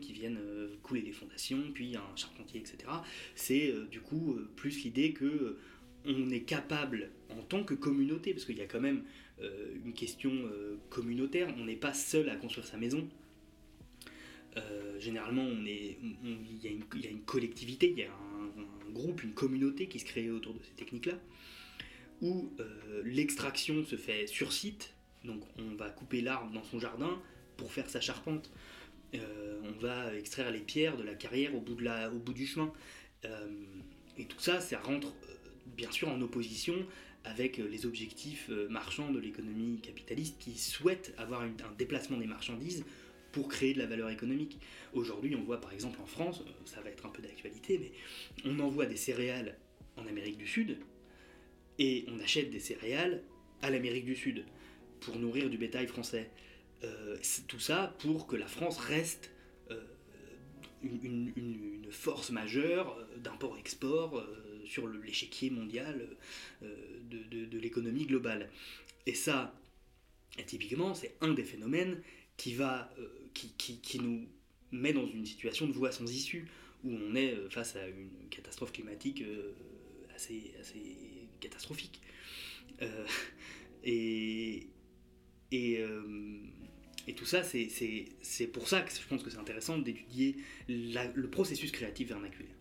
qui 0.00 0.12
viennent 0.12 0.38
euh, 0.40 0.76
couler 0.82 1.02
les 1.02 1.12
fondations, 1.12 1.62
puis 1.74 1.96
un 1.96 2.16
charpentier, 2.16 2.60
etc. 2.60 2.90
C'est 3.34 3.70
euh, 3.70 3.86
du 3.90 4.00
coup 4.00 4.34
euh, 4.34 4.48
plus 4.56 4.82
l'idée 4.84 5.12
que 5.12 5.58
on 6.04 6.30
est 6.30 6.42
capable 6.42 7.10
en 7.30 7.42
tant 7.42 7.64
que 7.64 7.74
communauté, 7.74 8.32
parce 8.32 8.44
qu'il 8.44 8.56
y 8.56 8.62
a 8.62 8.66
quand 8.66 8.80
même 8.80 9.02
une 9.84 9.92
question 9.92 10.32
communautaire, 10.90 11.52
on 11.58 11.64
n'est 11.64 11.76
pas 11.76 11.92
seul 11.92 12.30
à 12.30 12.36
construire 12.36 12.66
sa 12.66 12.78
maison. 12.78 13.06
généralement, 15.00 15.42
on 15.42 15.66
est, 15.66 15.98
il, 16.24 16.64
y 16.64 16.68
a 16.68 17.10
une, 17.10 17.22
collectivité, 17.22 17.90
il 17.90 17.98
y 17.98 18.04
a 18.04 18.10
un, 18.10 18.92
groupe, 18.92 19.22
une 19.22 19.34
communauté 19.34 19.86
qui 19.86 19.98
se 19.98 20.06
crée 20.06 20.30
autour 20.30 20.54
de 20.54 20.60
ces 20.62 20.72
techniques-là, 20.76 21.18
où 22.22 22.52
l'extraction 23.04 23.84
se 23.84 23.96
fait 23.96 24.26
sur 24.28 24.52
site, 24.52 24.94
donc 25.24 25.42
on 25.58 25.74
va 25.74 25.90
couper 25.90 26.22
l'arbre 26.22 26.52
dans 26.52 26.64
son 26.64 26.78
jardin 26.78 27.20
pour 27.58 27.70
faire 27.70 27.90
sa 27.90 28.00
charpente. 28.00 28.50
Euh, 29.14 29.60
on 29.62 29.78
va 29.80 30.14
extraire 30.14 30.50
les 30.50 30.60
pierres 30.60 30.96
de 30.96 31.02
la 31.02 31.14
carrière 31.14 31.54
au 31.54 31.60
bout, 31.60 32.32
du 32.32 32.46
chemin. 32.46 32.72
Euh, 33.26 33.48
et 34.16 34.24
tout 34.24 34.38
ça, 34.38 34.60
ça 34.60 34.78
rentre 34.78 35.08
euh, 35.08 35.34
bien 35.76 35.90
sûr 35.90 36.08
en 36.08 36.20
opposition 36.22 36.74
avec 37.24 37.58
les 37.58 37.84
objectifs 37.84 38.48
marchands 38.70 39.10
de 39.10 39.18
l'économie 39.18 39.80
capitaliste 39.80 40.38
qui 40.38 40.56
souhaitent 40.56 41.12
avoir 41.18 41.42
un 41.42 41.52
déplacement 41.76 42.16
des 42.16 42.26
marchandises 42.26 42.84
pour 43.32 43.48
créer 43.48 43.74
de 43.74 43.80
la 43.80 43.86
valeur 43.86 44.08
économique. 44.08 44.58
Aujourd'hui, 44.94 45.36
on 45.36 45.42
voit 45.42 45.60
par 45.60 45.72
exemple 45.72 46.00
en 46.00 46.06
France, 46.06 46.42
ça 46.64 46.80
va 46.80 46.88
être 46.88 47.04
un 47.04 47.10
peu 47.10 47.20
d'actualité, 47.20 47.78
mais 47.78 47.92
on 48.50 48.58
envoie 48.60 48.86
des 48.86 48.96
céréales 48.96 49.58
en 49.96 50.06
Amérique 50.06 50.38
du 50.38 50.46
Sud 50.46 50.78
et 51.78 52.06
on 52.08 52.18
achète 52.20 52.50
des 52.50 52.60
céréales 52.60 53.22
à 53.60 53.68
l'Amérique 53.68 54.06
du 54.06 54.16
Sud 54.16 54.44
pour 55.00 55.18
nourrir 55.18 55.50
du 55.50 55.58
bétail 55.58 55.86
français. 55.86 56.30
Euh, 56.84 57.16
tout 57.48 57.58
ça 57.58 57.96
pour 57.98 58.28
que 58.28 58.36
la 58.36 58.46
France 58.46 58.78
reste 58.78 59.32
euh, 59.70 59.82
une, 60.82 61.32
force 61.90 62.30
majeure 62.30 62.96
euh, 62.98 63.16
d'import-export 63.16 64.24
sur 64.64 64.86
l'échiquier 64.86 65.50
mondial 65.50 66.06
de, 66.60 67.58
l'économie 67.58 68.04
globale. 68.04 68.50
Et 69.06 69.14
ça, 69.14 69.54
typiquement, 70.46 70.94
c'est 70.94 71.16
un 71.22 71.32
des 71.32 71.44
phénomènes 71.44 72.02
qui, 72.36 72.54
va, 72.54 72.92
qui, 73.32 74.00
nous 74.00 74.28
met 74.70 74.92
dans 74.92 75.06
une 75.06 75.24
situation 75.24 75.66
de 75.66 75.72
voie 75.72 75.90
sans 75.90 76.04
issue, 76.12 76.46
où 76.84 76.92
on 76.92 77.14
est 77.14 77.34
face 77.48 77.76
à 77.76 77.88
une 77.88 78.28
catastrophe 78.28 78.72
climatique 78.72 79.24
assez, 80.14 80.52
assez 80.60 81.28
catastrophique. 81.40 82.02
et, 83.84 84.66
et, 85.52 85.82
et 87.08 87.14
tout 87.14 87.24
ça, 87.24 87.42
c'est 87.42 88.46
pour 88.52 88.68
ça 88.68 88.82
que 88.82 88.92
je 88.92 89.08
pense 89.08 89.22
que 89.22 89.30
c'est 89.30 89.38
intéressant 89.38 89.78
d'étudier 89.78 90.36
le 90.68 91.26
processus 91.26 91.72
créatif 91.72 92.08
vernaculaire. 92.08 92.54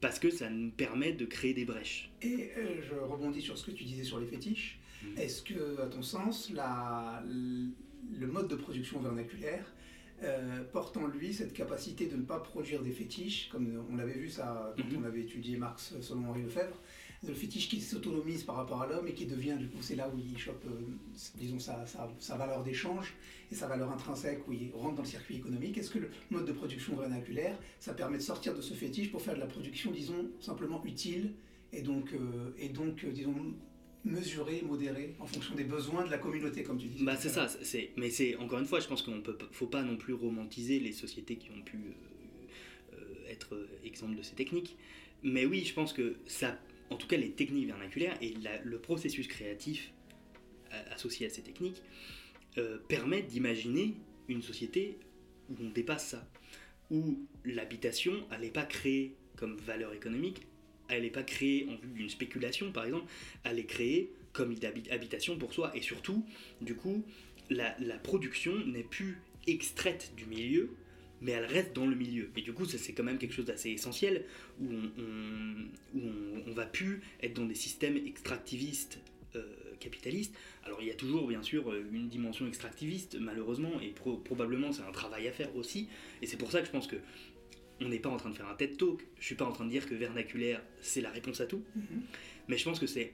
Parce 0.00 0.18
que 0.18 0.30
ça 0.30 0.50
nous 0.50 0.70
permet 0.70 1.12
de 1.12 1.24
créer 1.24 1.52
des 1.54 1.64
brèches. 1.64 2.10
Et 2.22 2.50
euh, 2.56 2.82
je 2.82 2.94
rebondis 2.94 3.40
sur 3.40 3.56
ce 3.56 3.66
que 3.66 3.70
tu 3.70 3.84
disais 3.84 4.02
sur 4.02 4.18
les 4.18 4.26
fétiches. 4.26 4.80
Mm. 5.00 5.18
Est-ce 5.18 5.42
que, 5.42 5.80
à 5.80 5.86
ton 5.86 6.02
sens, 6.02 6.50
la, 6.50 7.24
le 7.24 8.26
mode 8.26 8.48
de 8.48 8.56
production 8.56 9.00
vernaculaire 9.00 9.64
euh, 10.24 10.64
porte 10.72 10.96
en 10.96 11.06
lui 11.06 11.32
cette 11.32 11.52
capacité 11.52 12.06
de 12.06 12.16
ne 12.16 12.22
pas 12.22 12.40
produire 12.40 12.82
des 12.82 12.90
fétiches, 12.90 13.48
comme 13.50 13.84
on 13.90 13.96
l'avait 13.96 14.18
vu 14.18 14.28
ça 14.28 14.74
quand 14.76 14.82
mm-hmm. 14.82 14.98
on 15.00 15.04
avait 15.04 15.22
étudié 15.22 15.56
Marx 15.56 15.94
selon 16.00 16.26
Henri 16.26 16.42
Lefebvre, 16.42 16.80
le 17.26 17.34
fétiche 17.34 17.68
qui 17.68 17.80
s'autonomise 17.80 18.42
par 18.42 18.56
rapport 18.56 18.82
à 18.82 18.86
l'homme 18.86 19.06
et 19.06 19.12
qui 19.12 19.26
devient, 19.26 19.56
du 19.58 19.68
coup, 19.68 19.78
c'est 19.80 19.94
là 19.94 20.10
où 20.12 20.18
il 20.18 20.36
chope, 20.36 20.64
euh, 20.66 20.80
disons, 21.36 21.58
sa, 21.58 21.84
sa, 22.18 22.36
valeur 22.36 22.64
d'échange 22.64 23.14
et 23.50 23.54
sa 23.54 23.68
valeur 23.68 23.92
intrinsèque, 23.92 24.46
où 24.48 24.52
il 24.52 24.72
rentre 24.74 24.96
dans 24.96 25.02
le 25.02 25.08
circuit 25.08 25.36
économique. 25.36 25.78
Est-ce 25.78 25.90
que 25.90 26.00
le 26.00 26.10
mode 26.30 26.46
de 26.46 26.52
production 26.52 26.96
vernaculaire, 26.96 27.56
ça 27.78 27.94
permet 27.94 28.18
de 28.18 28.22
sortir 28.22 28.54
de 28.56 28.60
ce 28.60 28.74
fétiche 28.74 29.12
pour 29.12 29.22
faire 29.22 29.34
de 29.34 29.40
la 29.40 29.46
production, 29.46 29.92
disons, 29.92 30.30
simplement 30.40 30.82
utile 30.84 31.32
et 31.72 31.82
donc, 31.82 32.12
euh, 32.12 32.50
et 32.58 32.70
donc 32.70 33.04
euh, 33.04 33.12
disons, 33.12 33.54
mesurée, 34.04 34.62
modérée, 34.66 35.14
en 35.20 35.26
fonction 35.26 35.54
des 35.54 35.64
besoins 35.64 36.04
de 36.04 36.10
la 36.10 36.18
communauté, 36.18 36.64
comme 36.64 36.78
tu 36.78 36.88
dis 36.88 37.04
Bah, 37.04 37.16
c'est 37.16 37.28
ça, 37.28 37.46
c'est, 37.46 37.90
mais 37.96 38.10
c'est, 38.10 38.34
encore 38.36 38.58
une 38.58 38.66
fois, 38.66 38.80
je 38.80 38.88
pense 38.88 39.00
qu'on 39.00 39.16
ne 39.16 39.22
faut 39.52 39.68
pas 39.68 39.82
non 39.82 39.96
plus 39.96 40.12
romantiser 40.12 40.80
les 40.80 40.92
sociétés 40.92 41.36
qui 41.36 41.50
ont 41.50 41.62
pu 41.62 41.78
être 43.30 43.56
exemple 43.84 44.16
de 44.16 44.22
ces 44.22 44.34
techniques. 44.34 44.76
Mais 45.22 45.46
oui, 45.46 45.64
je 45.64 45.72
pense 45.72 45.92
que 45.92 46.16
ça 46.26 46.58
en 46.92 46.96
tout 46.96 47.06
cas 47.06 47.16
les 47.16 47.30
techniques 47.30 47.66
vernaculaires 47.66 48.16
et 48.20 48.34
le 48.64 48.78
processus 48.78 49.26
créatif 49.26 49.92
euh, 50.72 50.82
associé 50.94 51.26
à 51.26 51.30
ces 51.30 51.42
techniques 51.42 51.82
euh, 52.58 52.78
permettent 52.88 53.28
d'imaginer 53.28 53.94
une 54.28 54.42
société 54.42 54.98
où 55.48 55.54
on 55.60 55.70
dépasse 55.70 56.08
ça, 56.08 56.28
où 56.90 57.18
l'habitation, 57.44 58.12
n'est 58.40 58.50
pas 58.50 58.64
créée 58.64 59.16
comme 59.36 59.56
valeur 59.56 59.92
économique, 59.94 60.42
elle 60.88 61.02
n'est 61.02 61.10
pas 61.10 61.22
créée 61.22 61.66
en 61.70 61.76
vue 61.76 61.92
d'une 61.94 62.10
spéculation 62.10 62.70
par 62.72 62.84
exemple, 62.84 63.10
elle 63.44 63.58
est 63.58 63.66
créée 63.66 64.12
comme 64.32 64.54
habitation 64.90 65.36
pour 65.36 65.52
soi, 65.52 65.72
et 65.76 65.82
surtout, 65.82 66.24
du 66.62 66.74
coup, 66.74 67.04
la 67.50 67.98
production 68.02 68.54
n'est 68.64 68.82
plus 68.82 69.18
extraite 69.46 70.12
du 70.16 70.24
milieu, 70.24 70.70
mais 71.22 71.32
elle 71.32 71.46
reste 71.46 71.72
dans 71.72 71.86
le 71.86 71.94
milieu. 71.94 72.30
Et 72.36 72.42
du 72.42 72.52
coup, 72.52 72.66
c'est 72.66 72.92
quand 72.92 73.04
même 73.04 73.18
quelque 73.18 73.32
chose 73.32 73.46
d'assez 73.46 73.70
essentiel, 73.70 74.24
où 74.60 74.66
on, 74.66 76.00
on, 76.46 76.52
va 76.52 76.66
plus 76.66 77.00
être 77.22 77.34
dans 77.34 77.46
des 77.46 77.54
systèmes 77.54 77.96
extractivistes 77.96 78.98
euh, 79.36 79.44
capitalistes. 79.80 80.34
Alors 80.64 80.82
il 80.82 80.88
y 80.88 80.90
a 80.90 80.94
toujours 80.94 81.26
bien 81.26 81.42
sûr 81.42 81.74
une 81.92 82.08
dimension 82.08 82.46
extractiviste, 82.46 83.16
malheureusement, 83.18 83.80
et 83.80 83.94
probablement 84.24 84.72
c'est 84.72 84.82
un 84.82 84.92
travail 84.92 85.28
à 85.28 85.32
faire 85.32 85.54
aussi. 85.56 85.88
Et 86.20 86.26
c'est 86.26 86.36
pour 86.36 86.50
ça 86.52 86.60
que 86.60 86.66
je 86.66 86.72
pense 86.72 86.86
que 86.86 86.96
on 87.80 87.88
n'est 87.88 87.98
pas 87.98 88.10
en 88.10 88.16
train 88.16 88.30
de 88.30 88.36
faire 88.36 88.48
un 88.48 88.54
TED 88.54 88.76
Talk, 88.76 89.00
je 89.18 89.24
suis 89.24 89.34
pas 89.34 89.44
en 89.44 89.52
train 89.52 89.64
de 89.64 89.70
dire 89.70 89.88
que 89.88 89.94
vernaculaire 89.94 90.62
c'est 90.80 91.00
la 91.00 91.10
réponse 91.10 91.40
à 91.40 91.46
tout, 91.46 91.64
mm-hmm. 91.76 92.00
mais 92.46 92.58
je 92.58 92.64
pense 92.64 92.78
que 92.78 92.86
c'est 92.86 93.12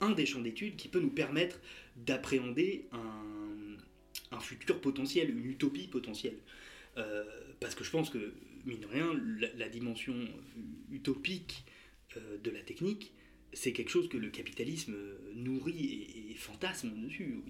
un 0.00 0.10
des 0.10 0.26
champs 0.26 0.40
d'études 0.40 0.76
qui 0.76 0.88
peut 0.88 1.00
nous 1.00 1.10
permettre 1.10 1.58
d'appréhender 1.96 2.86
un, 2.92 4.36
un 4.36 4.40
futur 4.40 4.80
potentiel, 4.80 5.30
une 5.30 5.46
utopie 5.46 5.86
potentielle. 5.86 6.36
Euh, 6.96 7.24
parce 7.60 7.74
que 7.74 7.84
je 7.84 7.90
pense 7.90 8.10
que, 8.10 8.32
mine 8.64 8.80
de 8.80 8.86
rien, 8.86 9.18
la, 9.56 9.68
dimension 9.68 10.14
utopique 10.90 11.64
euh, 12.16 12.38
de 12.38 12.50
la 12.50 12.60
technique, 12.60 13.12
c'est 13.52 13.72
quelque 13.72 13.90
chose 13.90 14.08
que 14.08 14.16
le 14.16 14.30
capitalisme 14.30 14.94
nourrit 15.34 16.30
et, 16.30 16.34
fantasme 16.34 16.90
dessus. 17.02 17.42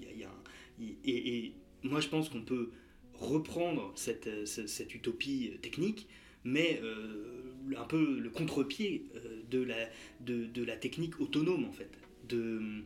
Et, 1.05 1.53
moi, 1.83 2.01
je 2.01 2.09
pense 2.09 2.29
qu'on 2.29 2.43
peut 2.43 2.71
reprendre 3.15 3.93
cette, 3.97 4.47
cette, 4.47 4.95
utopie 4.95 5.53
technique, 5.63 6.09
mais 6.43 6.81
euh, 6.83 7.53
un 7.77 7.85
peu 7.85 8.19
le 8.19 8.31
contre-pied 8.31 9.07
de, 9.51 9.63
la, 9.63 9.89
de, 10.21 10.63
la 10.63 10.77
technique 10.77 11.21
autonome, 11.21 11.65
en 11.65 11.73
fait. 11.73 11.91
De, 12.29 12.83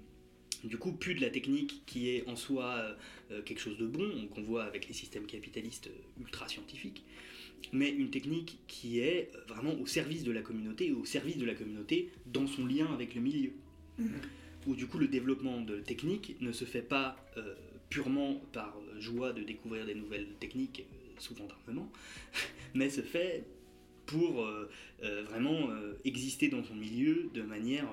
Du 0.65 0.79
coup, 0.79 0.93
plus 0.93 1.15
de 1.15 1.21
la 1.21 1.31
technique 1.31 1.83
qui 1.87 2.11
est 2.11 2.27
en 2.27 2.37
soi 2.37 2.97
quelque 3.45 3.61
chose 3.61 3.77
de 3.77 3.87
bon, 3.87 4.29
qu'on 4.35 4.43
voit 4.43 4.65
avec 4.65 4.89
les 4.89 4.95
systèmes 4.95 5.27
capitalistes 5.27 5.91
ultra 6.19 6.49
scientifiques, 6.49 7.05
mais 7.73 7.91
une 7.91 8.11
technique 8.11 8.59
qui 8.67 9.01
est 9.01 9.31
vraiment 9.47 9.75
au 9.75 9.87
service 9.87 10.25
de 10.25 10.33
la 10.33 10.41
communauté, 10.41 10.93
au 10.93 11.05
service 11.05 11.37
de 11.37 11.45
la 11.45 11.55
communauté 11.55 12.11
dans 12.27 12.47
son 12.47 12.67
lien 12.67 12.87
avec 12.93 13.15
le 13.15 13.21
milieu. 13.21 13.53
Mmh. 13.99 14.07
Où 14.67 14.75
du 14.75 14.87
coup 14.87 14.99
le 14.99 15.09
développement 15.09 15.61
de 15.61 15.81
technique 15.81 16.37
ne 16.41 16.51
se 16.53 16.65
fait 16.65 16.83
pas 16.83 17.17
purement 17.91 18.41
par 18.53 18.75
joie 18.99 19.33
de 19.33 19.43
découvrir 19.43 19.85
des 19.85 19.95
nouvelles 19.95 20.29
techniques 20.41 20.87
souvent 21.19 21.49
armement, 21.49 21.91
mais 22.75 22.91
se 22.91 23.01
fait 23.01 23.45
pour 24.07 24.43
euh, 24.43 24.71
euh, 25.03 25.23
vraiment 25.25 25.71
euh, 25.71 25.95
exister 26.05 26.49
dans 26.49 26.63
son 26.63 26.75
milieu 26.75 27.31
de 27.33 27.43
manière, 27.43 27.89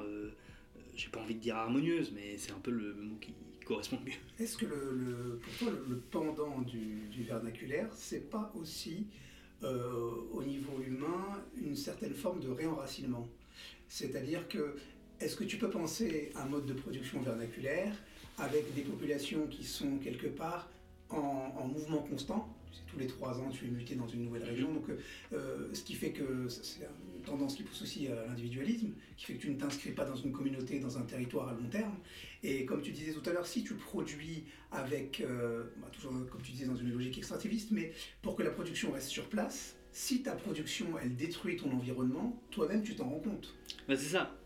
j'ai 1.02 1.10
pas 1.10 1.20
envie 1.20 1.36
de 1.36 1.40
dire 1.40 1.56
harmonieuse, 1.56 2.12
mais 2.14 2.38
c'est 2.38 2.52
un 2.52 2.60
peu 2.60 2.70
le 2.70 2.94
mot 2.94 3.16
qui 3.20 3.34
correspond 3.66 3.98
le 4.04 4.12
mieux. 4.12 4.18
Est-ce 4.40 4.56
que 4.56 4.66
le, 4.66 5.40
pour 5.42 5.54
toi, 5.56 5.70
le, 5.90 5.96
pendant 5.98 6.62
du, 6.62 7.08
du 7.10 7.24
vernaculaire, 7.24 7.90
c'est 7.96 8.30
pas 8.30 8.52
aussi 8.56 9.08
au 9.62 10.44
niveau 10.44 10.82
humain 10.86 11.44
une 11.56 11.76
certaine 11.76 12.14
forme 12.14 12.40
de 12.40 12.50
réenracinement? 12.50 13.28
C'est-à-dire 13.88 14.48
que 14.48 14.76
est-ce 15.20 15.36
que 15.36 15.44
tu 15.44 15.58
peux 15.58 15.70
penser 15.70 16.32
un 16.36 16.46
mode 16.46 16.66
de 16.66 16.74
production 16.74 17.22
vernaculaire 17.22 17.94
avec 18.38 18.74
des 18.74 18.82
populations 18.82 19.48
qui 19.48 19.64
sont 19.64 19.98
quelque 19.98 20.28
part 20.28 20.70
en 21.10 21.68
mouvement 21.68 22.04
constant? 22.04 22.48
Tous 22.88 23.00
les 23.00 23.08
trois 23.08 23.40
ans, 23.40 23.50
tu 23.50 23.66
es 23.66 23.70
muté 23.70 23.96
dans 23.96 24.08
une 24.08 24.26
nouvelle 24.26 24.44
région. 24.44 24.74
Donc, 24.74 24.86
euh, 24.90 25.70
ce 25.74 25.82
qui 25.82 25.94
fait 25.94 26.12
que 26.12 26.50
c'est 26.50 26.88
tendance 27.22 27.56
qui 27.56 27.64
pousse 27.64 27.82
aussi 27.82 28.08
à 28.08 28.26
l'individualisme, 28.28 28.92
qui 29.18 29.26
fait 29.26 29.34
que 29.36 29.42
tu 29.42 29.50
ne 29.50 29.58
t'inscris 29.58 29.92
pas 29.92 30.06
dans 30.06 30.16
une 30.16 30.32
communauté, 30.32 30.80
dans 30.80 30.98
un 30.98 31.04
territoire 31.04 31.50
à 31.50 31.54
long 31.54 31.70
terme. 31.70 31.98
Et 32.44 32.66
comme 32.66 32.82
tu 32.82 32.92
disais 32.92 33.14
tout 33.14 33.28
à 33.30 33.34
l'heure, 33.34 33.48
si 33.48 33.64
tu 33.64 33.76
produis 33.76 34.46
avec, 34.72 35.22
euh, 35.22 35.64
bah, 35.78 35.88
toujours 35.92 36.14
comme 36.30 36.42
tu 36.42 36.52
disais, 36.52 36.66
dans 36.66 36.76
une 36.76 36.92
logique 36.92 37.18
extractiviste, 37.18 37.72
mais 37.72 37.94
pour 38.22 38.36
que 38.36 38.44
la 38.44 38.52
production 38.52 38.92
reste 38.92 39.10
sur 39.10 39.28
place, 39.30 39.76
si 39.92 40.24
ta 40.24 40.34
production, 40.34 40.88
elle 41.02 41.16
détruit 41.16 41.58
ton 41.58 41.72
environnement, 41.72 42.42
toi-même, 42.50 42.82
tu 42.82 42.96
t'en 42.96 43.10
rends 43.10 43.20
compte. 43.20 43.54
Bah, 43.88 43.96
c'est 43.96 44.10
ça 44.10 44.41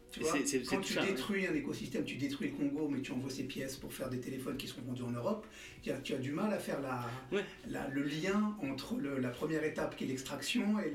quand 0.70 0.82
tu 0.82 1.00
détruis 1.00 1.48
un 1.48 1.54
écosystème, 1.54 2.04
tu 2.04 2.16
détruis 2.16 2.50
le 2.50 2.56
Congo, 2.56 2.88
mais 2.90 3.02
tu 3.02 3.12
envoies 3.12 3.32
ces 3.32 3.44
pièces 3.44 3.76
pour 3.76 3.94
faire 3.94 4.10
des 4.10 4.20
téléphones 4.20 4.58
qui 4.58 4.68
seront 4.68 4.82
vendus 4.82 5.04
en 5.04 5.12
Europe, 5.12 5.48
tu 5.82 5.92
as, 5.92 5.98
tu 5.98 6.14
as 6.14 6.18
du 6.18 6.32
mal 6.32 6.54
à 6.54 6.60
faire 6.60 6.80
la, 6.82 7.90
le 7.90 8.04
lien 8.04 8.56
entre 8.62 9.00
la 9.00 9.30
première 9.30 9.64
étape 9.64 9.96
qui 9.96 10.06
est 10.06 10.08
l'extraction 10.08 10.80
et 10.80 10.92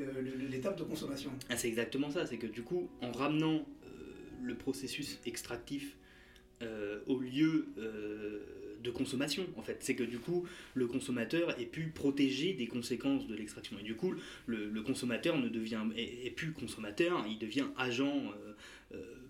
l'étape 0.51 0.79
de 0.79 0.85
consommation. 0.85 1.31
Ah, 1.49 1.57
c'est 1.57 1.69
exactement 1.69 2.11
ça, 2.11 2.27
c'est 2.27 2.39
que 2.39 2.47
du 2.47 2.63
coup, 2.63 2.89
en 3.03 3.13
ramenant 3.13 3.57
euh, 3.57 3.89
le 4.43 4.55
processus 4.55 5.19
extractif 5.27 5.97
euh, 6.63 7.01
au 7.07 7.19
lieu 7.19 7.69
euh, 7.79 8.41
de 8.83 8.91
consommation 8.91 9.47
en 9.57 9.63
fait. 9.63 9.79
C'est 9.81 9.95
que 9.95 10.03
du 10.03 10.19
coup 10.19 10.47
le 10.75 10.87
consommateur 10.87 11.59
est 11.59 11.65
pu 11.65 11.89
protéger 11.89 12.53
des 12.53 12.67
conséquences 12.67 13.27
de 13.27 13.35
l'extraction 13.35 13.79
et 13.79 13.83
du 13.83 13.95
coup 13.95 14.15
le, 14.47 14.83
consommateur 14.83 15.39
ne 15.39 15.49
devient 15.49 15.83
est, 15.97 16.31
plus 16.37 16.53
consommateur, 16.53 17.25
il 17.27 17.39
devient 17.39 17.67
agent 17.79 18.31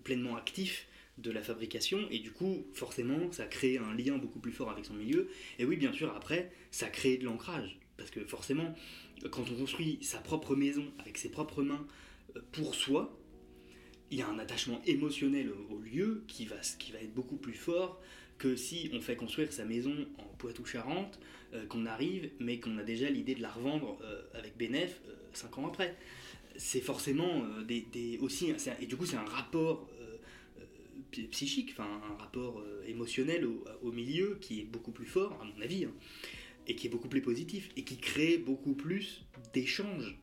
pleinement 0.03 0.35
actif 0.35 0.87
de 1.17 1.29
la 1.29 1.41
fabrication 1.41 2.07
et 2.09 2.19
du 2.19 2.31
coup 2.31 2.65
forcément 2.73 3.31
ça 3.31 3.45
crée 3.45 3.77
un 3.77 3.93
lien 3.93 4.17
beaucoup 4.17 4.39
plus 4.39 4.51
fort 4.51 4.71
avec 4.71 4.85
son 4.85 4.93
milieu 4.93 5.29
et 5.59 5.65
oui 5.65 5.75
bien 5.75 5.93
sûr 5.93 6.15
après 6.15 6.51
ça 6.71 6.87
crée 6.87 7.17
de 7.17 7.25
l'ancrage 7.25 7.77
parce 7.97 8.09
que 8.09 8.25
forcément 8.25 8.73
quand 9.29 9.43
on 9.51 9.55
construit 9.55 9.99
sa 10.01 10.17
propre 10.19 10.55
maison 10.55 10.85
avec 10.99 11.17
ses 11.17 11.29
propres 11.29 11.61
mains 11.61 11.85
pour 12.51 12.73
soi 12.73 13.21
il 14.11 14.17
y 14.17 14.21
a 14.21 14.27
un 14.27 14.37
attachement 14.39 14.81
émotionnel 14.85 15.51
au, 15.69 15.79
lieu 15.79 16.23
qui 16.27 16.45
va, 16.45 16.57
être 16.57 17.13
beaucoup 17.13 17.37
plus 17.37 17.53
fort 17.53 18.01
que 18.37 18.55
si 18.55 18.91
on 18.93 18.99
fait 18.99 19.15
construire 19.15 19.53
sa 19.53 19.63
maison 19.65 19.95
en 20.17 20.25
Poitou-Charentes, 20.37 21.19
euh, 21.53 21.65
qu'on 21.65 21.85
arrive, 21.85 22.29
mais 22.39 22.59
qu'on 22.59 22.77
a 22.77 22.83
déjà 22.83 23.09
l'idée 23.09 23.35
de 23.35 23.41
la 23.41 23.51
revendre 23.51 23.97
euh, 24.03 24.21
avec 24.33 24.57
Benef 24.57 24.99
euh, 25.07 25.57
ans 25.57 25.67
après. 25.67 25.95
C'est 26.57 26.81
forcément 26.81 27.43
des, 27.67 28.17
aussi, 28.21 28.53
et 28.79 28.85
du 28.85 28.97
coup 28.97 29.05
c'est 29.05 29.17
un 29.17 29.25
rapport 29.25 29.89
psychique, 31.31 31.71
enfin 31.71 32.01
un 32.11 32.15
rapport 32.15 32.63
émotionnel 32.87 33.47
au, 33.81 33.91
milieu 33.91 34.37
qui 34.41 34.61
est 34.61 34.63
beaucoup 34.63 34.91
plus 34.91 35.05
fort, 35.05 35.37
à 35.41 35.45
mon 35.45 35.61
avis, 35.61 35.85
hein, 35.85 35.91
et 36.67 36.75
qui 36.75 36.87
est 36.87 36.89
beaucoup 36.89 37.09
plus 37.09 37.21
positif, 37.21 37.69
et 37.75 37.83
qui 37.83 37.97
crée 37.97 38.37
beaucoup 38.37 38.73
plus 38.73 39.25
d'échanges 39.53 40.17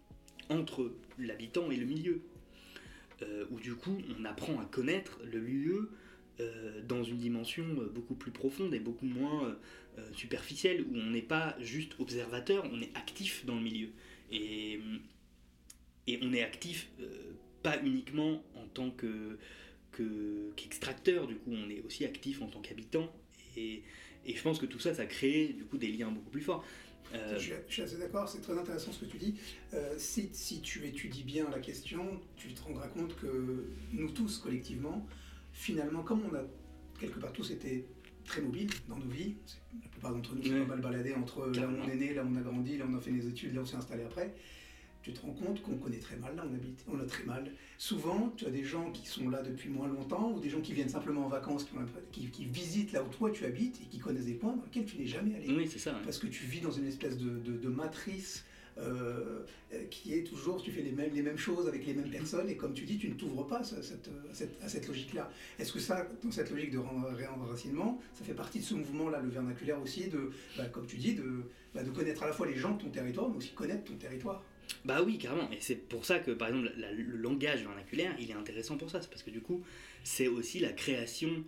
entre 0.48 0.92
l'habitant 1.18 1.70
et 1.70 1.76
le 1.76 1.86
milieu. 1.86 2.22
Euh, 3.22 3.46
où 3.50 3.58
du 3.58 3.74
coup 3.74 3.98
on 4.16 4.24
apprend 4.24 4.60
à 4.60 4.64
connaître 4.64 5.18
le 5.24 5.40
lieu 5.40 5.90
euh, 6.38 6.80
dans 6.86 7.02
une 7.02 7.16
dimension 7.16 7.64
euh, 7.64 7.88
beaucoup 7.92 8.14
plus 8.14 8.30
profonde 8.30 8.72
et 8.74 8.78
beaucoup 8.78 9.06
moins 9.06 9.56
superficielle, 10.12 10.82
où 10.82 10.96
on 10.96 11.10
n'est 11.10 11.22
pas 11.22 11.56
juste 11.58 11.96
observateur, 11.98 12.64
on 12.72 12.80
est 12.80 12.96
actif 12.96 13.44
dans 13.44 13.56
le 13.56 13.62
milieu. 13.62 13.88
Et, 14.30 14.78
et 16.08 16.18
on 16.22 16.32
est 16.32 16.42
actif 16.42 16.90
pas 17.62 17.80
uniquement 17.84 18.42
en 18.56 18.66
tant 18.72 18.90
que 18.90 19.38
qu'extracteur, 20.54 21.26
du 21.26 21.34
coup 21.36 21.50
on 21.52 21.68
est 21.70 21.80
aussi 21.84 22.04
actif 22.04 22.40
en 22.42 22.46
tant 22.46 22.60
qu'habitant. 22.60 23.12
Et, 23.56 23.82
et, 24.24 24.36
je 24.36 24.42
pense 24.42 24.58
que 24.58 24.66
tout 24.66 24.78
ça, 24.78 24.94
ça 24.94 25.06
crée 25.06 25.48
du 25.48 25.64
coup 25.64 25.76
des 25.76 25.88
liens 25.88 26.10
beaucoup 26.10 26.30
plus 26.30 26.40
forts. 26.40 26.64
Euh, 27.14 27.38
je, 27.38 27.54
suis 27.68 27.82
assez 27.82 27.96
d'accord, 27.96 28.28
c'est 28.28 28.40
très 28.40 28.56
intéressant 28.56 28.92
ce 28.92 29.00
que 29.00 29.10
tu 29.10 29.16
dis. 29.16 29.34
Euh, 29.72 29.94
si, 29.96 30.28
si, 30.32 30.60
tu 30.60 30.86
étudies 30.86 31.24
bien 31.24 31.48
la 31.50 31.58
question, 31.58 32.20
tu 32.36 32.52
te 32.52 32.62
rendras 32.62 32.88
compte 32.88 33.16
que 33.16 33.64
nous 33.92 34.10
tous, 34.10 34.38
collectivement, 34.38 35.06
finalement, 35.52 36.02
comme 36.02 36.22
on 36.30 36.34
a 36.34 36.42
quelque 37.00 37.18
part 37.18 37.32
tous 37.32 37.50
été 37.50 37.86
très 38.24 38.42
mobiles 38.42 38.70
dans 38.88 38.98
nos 38.98 39.08
vies, 39.08 39.36
la 39.82 39.88
plupart 39.88 40.12
d'entre 40.12 40.34
nous 40.34 40.44
sont 40.44 40.66
pas 40.66 40.76
mal 40.76 40.80
baladés 40.80 41.14
entre 41.14 41.46
là 41.46 41.66
où 41.66 41.76
on 41.82 41.88
est 41.88 41.96
né, 41.96 42.12
là 42.12 42.22
où 42.24 42.28
on 42.28 42.36
a 42.36 42.42
grandi, 42.42 42.76
là 42.76 42.84
où 42.84 42.92
on 42.92 42.98
a 42.98 43.00
fait 43.00 43.12
des 43.12 43.26
études, 43.26 43.54
là 43.54 43.60
où 43.60 43.62
on 43.62 43.66
s'est 43.66 43.76
installé 43.76 44.04
après, 44.04 44.34
tu 45.08 45.14
te 45.14 45.24
rends 45.24 45.32
compte 45.32 45.62
qu'on 45.62 45.76
connaît 45.76 45.98
très 45.98 46.16
mal 46.16 46.36
là 46.36 46.44
on 46.48 46.54
habite, 46.54 46.84
on 46.92 47.00
a 47.00 47.04
très 47.04 47.24
mal. 47.24 47.50
Souvent, 47.78 48.32
tu 48.36 48.44
as 48.46 48.50
des 48.50 48.64
gens 48.64 48.90
qui 48.90 49.06
sont 49.06 49.30
là 49.30 49.42
depuis 49.42 49.70
moins 49.70 49.88
longtemps 49.88 50.32
ou 50.32 50.40
des 50.40 50.50
gens 50.50 50.60
qui 50.60 50.74
viennent 50.74 50.88
simplement 50.88 51.24
en 51.24 51.28
vacances, 51.28 51.66
qui, 52.12 52.26
qui, 52.26 52.44
visitent 52.44 52.92
là 52.92 53.02
où 53.02 53.08
toi 53.08 53.30
tu 53.30 53.44
habites 53.46 53.80
et 53.80 53.86
qui 53.86 53.98
connaissent 53.98 54.26
des 54.26 54.34
points 54.34 54.54
dans 54.54 54.62
lesquels 54.62 54.84
tu 54.84 54.98
n'es 54.98 55.06
jamais 55.06 55.34
allé. 55.34 55.46
Oui, 55.48 55.66
c'est 55.70 55.78
ça. 55.78 55.98
Parce 56.04 56.18
que 56.18 56.26
tu 56.26 56.44
vis 56.44 56.60
dans 56.60 56.70
une 56.70 56.86
espèce 56.86 57.16
de, 57.16 57.38
de, 57.38 57.68
matrice 57.68 58.44
euh, 58.78 59.44
qui 59.90 60.12
est 60.14 60.24
toujours, 60.24 60.62
tu 60.62 60.70
fais 60.70 60.82
les 60.82 60.92
mêmes, 60.92 61.14
les 61.14 61.22
mêmes 61.22 61.38
choses 61.38 61.66
avec 61.68 61.86
les 61.86 61.94
mêmes 61.94 62.10
personnes, 62.10 62.50
et 62.50 62.56
comme 62.56 62.74
tu 62.74 62.84
dis, 62.84 62.98
tu 62.98 63.08
ne 63.08 63.14
t'ouvres 63.14 63.46
pas 63.46 63.60
à 63.60 63.64
cette, 63.64 64.10
à 64.62 64.68
cette, 64.68 64.88
logique-là. 64.88 65.30
Est-ce 65.58 65.72
que 65.72 65.80
ça, 65.80 66.06
dans 66.22 66.30
cette 66.30 66.50
logique 66.50 66.72
de 66.72 66.80
réenracinement, 67.14 68.00
ça 68.12 68.24
fait 68.24 68.34
partie 68.34 68.58
de 68.58 68.64
ce 68.64 68.74
mouvement-là, 68.74 69.20
le 69.22 69.30
vernaculaire 69.30 69.80
aussi, 69.80 70.08
de, 70.08 70.30
bah, 70.58 70.66
comme 70.66 70.86
tu 70.86 70.96
dis, 70.96 71.14
de, 71.14 71.44
bah, 71.74 71.82
de 71.82 71.90
connaître 71.90 72.22
à 72.24 72.26
la 72.26 72.32
fois 72.32 72.46
les 72.46 72.56
gens 72.56 72.72
de 72.72 72.82
ton 72.82 72.90
territoire, 72.90 73.30
mais 73.30 73.36
aussi 73.36 73.52
connaître 73.52 73.84
ton 73.84 73.96
territoire 73.96 74.44
bah 74.85 75.02
oui, 75.02 75.18
carrément. 75.18 75.50
Et 75.50 75.61
c'est 75.61 75.76
pour 75.76 76.04
ça 76.04 76.18
que, 76.18 76.31
par 76.31 76.48
exemple, 76.48 76.72
le 76.76 77.16
langage 77.16 77.62
vernaculaire, 77.62 78.14
il 78.18 78.31
est 78.31 78.35
intéressant 78.35 78.76
pour 78.76 78.90
ça. 78.90 79.00
C'est 79.02 79.11
parce 79.11 79.22
que 79.22 79.31
du 79.31 79.40
coup, 79.40 79.64
c'est 80.04 80.28
aussi 80.28 80.61
la 80.61 80.72
création 80.72 81.44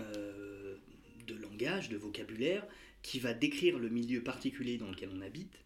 euh, 0.00 0.76
de 1.26 1.34
langage, 1.34 1.88
de 1.88 1.96
vocabulaire, 1.96 2.66
qui 3.02 3.20
va 3.20 3.34
décrire 3.34 3.78
le 3.78 3.88
milieu 3.88 4.22
particulier 4.22 4.78
dans 4.78 4.90
lequel 4.90 5.10
on 5.14 5.20
habite 5.20 5.58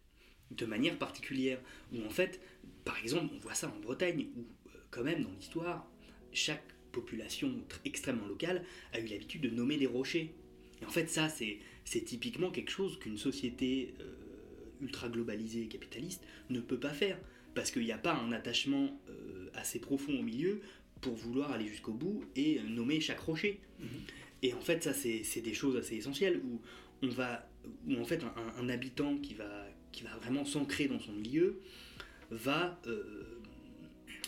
de 0.51 0.65
manière 0.65 0.97
particulière. 0.97 1.59
Où 1.93 2.05
en 2.05 2.09
fait, 2.09 2.41
par 2.85 2.97
exemple, 2.99 3.33
on 3.35 3.39
voit 3.39 3.53
ça 3.53 3.73
en 3.75 3.79
Bretagne, 3.79 4.27
où 4.35 4.41
euh, 4.41 4.79
quand 4.91 5.03
même, 5.03 5.23
dans 5.23 5.31
l'histoire, 5.31 5.89
chaque 6.31 6.63
population 6.91 7.53
extrêmement 7.85 8.27
locale 8.27 8.63
a 8.93 8.99
eu 8.99 9.05
l'habitude 9.05 9.41
de 9.41 9.49
nommer 9.49 9.77
des 9.77 9.87
rochers. 9.87 10.33
Et 10.81 10.85
en 10.85 10.89
fait, 10.89 11.09
ça, 11.09 11.29
c'est 11.29 11.59
typiquement 12.05 12.51
quelque 12.51 12.71
chose 12.71 12.99
qu'une 12.99 13.17
société... 13.17 13.93
Euh, 13.99 14.13
ultra 14.81 15.09
globalisé 15.09 15.63
et 15.63 15.67
capitaliste 15.67 16.23
ne 16.49 16.59
peut 16.59 16.79
pas 16.79 16.93
faire. 16.93 17.17
Parce 17.55 17.71
qu'il 17.71 17.83
n'y 17.83 17.91
a 17.91 17.97
pas 17.97 18.13
un 18.13 18.31
attachement 18.31 18.99
euh, 19.09 19.49
assez 19.53 19.79
profond 19.79 20.17
au 20.17 20.21
milieu 20.21 20.61
pour 21.01 21.15
vouloir 21.15 21.51
aller 21.51 21.67
jusqu'au 21.67 21.93
bout 21.93 22.23
et 22.35 22.59
nommer 22.61 22.99
chaque 22.99 23.19
rocher. 23.19 23.59
Mhm. 23.79 23.87
Et 24.41 24.53
en 24.53 24.61
fait, 24.61 24.83
ça, 24.83 24.93
c'est 24.93 25.41
des 25.41 25.53
choses 25.53 25.75
assez 25.75 25.95
essentielles 25.95 26.39
où 26.43 26.61
on 27.01 27.09
va, 27.09 27.49
où 27.87 27.99
en 27.99 28.05
fait, 28.05 28.23
un, 28.57 28.69
habitant 28.69 29.17
qui 29.17 29.33
va, 29.33 29.65
qui 29.91 30.03
va 30.03 30.15
vraiment 30.17 30.45
s'ancrer 30.45 30.87
dans 30.87 30.99
son 30.99 31.11
milieu 31.13 31.59
va 32.31 32.79
euh, 32.87 33.39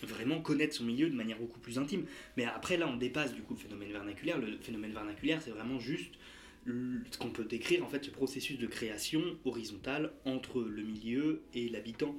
vraiment 0.04 0.42
connaître 0.42 0.76
son 0.76 0.84
milieu 0.84 1.10
de 1.10 1.16
manière 1.16 1.38
beaucoup 1.38 1.60
plus 1.60 1.78
intime. 1.78 2.06
Mais 2.36 2.46
après, 2.46 2.78
là, 2.78 2.88
on 2.88 2.98
dépasse 2.98 3.34
du 3.34 3.42
coup 3.42 3.54
le 3.54 3.60
phénomène 3.60 3.92
vernaculaire. 3.92 4.38
Le 4.38 4.58
phénomène 4.58 4.92
vernaculaire, 4.92 5.42
c'est 5.42 5.52
vraiment 5.52 5.80
juste 5.80 6.16
ce 6.66 7.18
qu'on 7.18 7.32
peut 7.32 7.46
décrire 7.46 7.84
en 7.84 7.90
fait 7.90 8.06
ce 8.06 8.12
processus 8.12 8.58
de 8.58 8.68
création 8.68 9.22
horizontale 9.46 10.12
entre 10.26 10.62
le 10.62 10.84
milieu 10.84 11.42
et 11.54 11.70
l'habitant. 11.70 12.16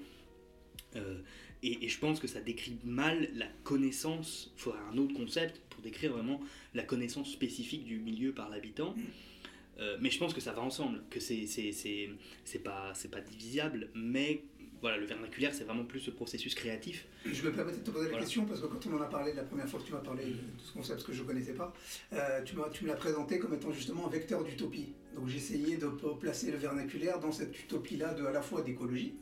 Euh, 0.96 1.20
et, 1.62 1.88
je 1.88 1.98
pense 1.98 2.18
que 2.18 2.26
ça 2.26 2.40
décrit 2.40 2.78
mal 2.84 3.28
la 3.34 3.46
connaissance, 3.62 4.52
il 4.56 4.60
faudrait 4.60 4.80
un 4.92 4.98
autre 4.98 5.14
concept 5.14 5.60
pour 5.70 5.80
décrire 5.80 6.12
vraiment 6.12 6.40
la 6.74 6.82
connaissance 6.82 7.30
spécifique 7.30 7.84
du 7.84 7.98
milieu 7.98 8.32
par 8.32 8.50
l'habitant. 8.50 8.94
Euh, 9.78 9.96
mais 10.00 10.10
je 10.10 10.18
pense 10.18 10.34
que 10.34 10.40
ça 10.40 10.52
va 10.52 10.60
ensemble, 10.60 11.02
que 11.08 11.20
c'est, 11.20 11.46
pas, 12.62 12.92
pas 13.10 13.20
divisable, 13.20 13.90
mais 13.94 14.42
voilà, 14.82 14.98
le 14.98 15.06
vernaculaire, 15.06 15.54
c'est 15.54 15.62
vraiment 15.62 15.84
plus 15.84 16.00
ce 16.00 16.10
processus 16.10 16.56
créatif. 16.56 17.06
Je 17.24 17.42
me 17.42 17.52
permets 17.52 17.70
de 17.72 17.78
te 17.78 17.90
poser 17.90 18.10
la 18.10 18.18
question 18.18 18.44
parce 18.44 18.60
que 18.60 18.66
quand 18.66 18.84
on 18.88 18.96
en 18.96 19.00
a 19.00 19.06
parlé 19.06 19.32
la 19.32 19.44
première 19.44 19.68
fois 19.68 19.78
que 19.78 19.86
tu 19.86 19.92
m'as 19.92 20.00
parlé 20.00 20.24
de 20.24 20.32
ce 20.58 20.72
concept, 20.72 21.00
ce 21.00 21.06
que 21.06 21.12
je 21.12 21.22
ne 21.22 21.26
connaissais 21.28 21.54
pas, 21.54 21.72
euh, 22.12 22.42
tu, 22.42 22.56
tu 22.72 22.84
me 22.84 22.88
l'as 22.88 22.96
présenté 22.96 23.38
comme 23.38 23.54
étant 23.54 23.70
justement 23.70 24.08
un 24.08 24.10
vecteur 24.10 24.42
d'utopie. 24.42 24.92
Donc 25.14 25.28
j'essayais 25.28 25.76
de 25.76 25.86
placer 26.18 26.50
le 26.50 26.56
vernaculaire 26.56 27.20
dans 27.20 27.30
cette 27.30 27.56
utopie-là 27.60 28.14
de 28.14 28.24
à 28.24 28.32
la 28.32 28.42
fois 28.42 28.62
d'écologie, 28.62 29.14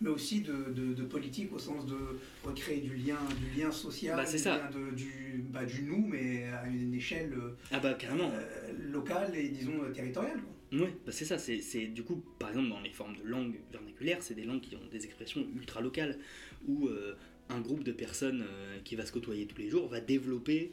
mais 0.00 0.10
aussi 0.10 0.42
de, 0.42 0.72
de, 0.72 1.02
politique 1.04 1.52
au 1.52 1.58
sens 1.58 1.86
de 1.86 1.96
recréer 2.42 2.80
du 2.80 2.96
lien, 2.96 3.16
du 3.38 3.60
lien 3.60 3.70
social, 3.70 4.16
bah, 4.16 4.30
du, 4.30 4.38
ça. 4.38 4.58
Lien 4.58 4.70
de, 4.70 4.94
du, 4.94 5.44
bah, 5.48 5.64
du 5.64 5.84
nous, 5.84 6.04
mais 6.06 6.44
à 6.48 6.66
une 6.66 6.92
échelle 6.92 7.32
ah 7.70 7.78
bah, 7.78 7.94
carrément. 7.94 8.30
Euh, 8.34 8.72
locale 8.90 9.34
et 9.36 9.48
disons 9.48 9.78
territoriale. 9.94 10.40
Oui, 10.74 10.88
bah 11.06 11.12
c'est 11.12 11.24
ça. 11.24 11.38
C'est 11.38 11.86
du 11.86 12.02
coup, 12.02 12.22
par 12.38 12.50
exemple, 12.50 12.68
dans 12.68 12.80
les 12.80 12.90
formes 12.90 13.16
de 13.16 13.22
langue 13.22 13.54
vernaculaire, 13.70 14.22
c'est 14.22 14.34
des 14.34 14.44
langues 14.44 14.60
qui 14.60 14.74
ont 14.74 14.86
des 14.90 15.04
expressions 15.04 15.46
ultra 15.56 15.80
locales, 15.80 16.18
où 16.66 16.88
euh, 16.88 17.16
un 17.48 17.60
groupe 17.60 17.84
de 17.84 17.92
personnes 17.92 18.44
euh, 18.48 18.78
qui 18.84 18.96
va 18.96 19.06
se 19.06 19.12
côtoyer 19.12 19.46
tous 19.46 19.58
les 19.58 19.70
jours 19.70 19.88
va 19.88 20.00
développer 20.00 20.72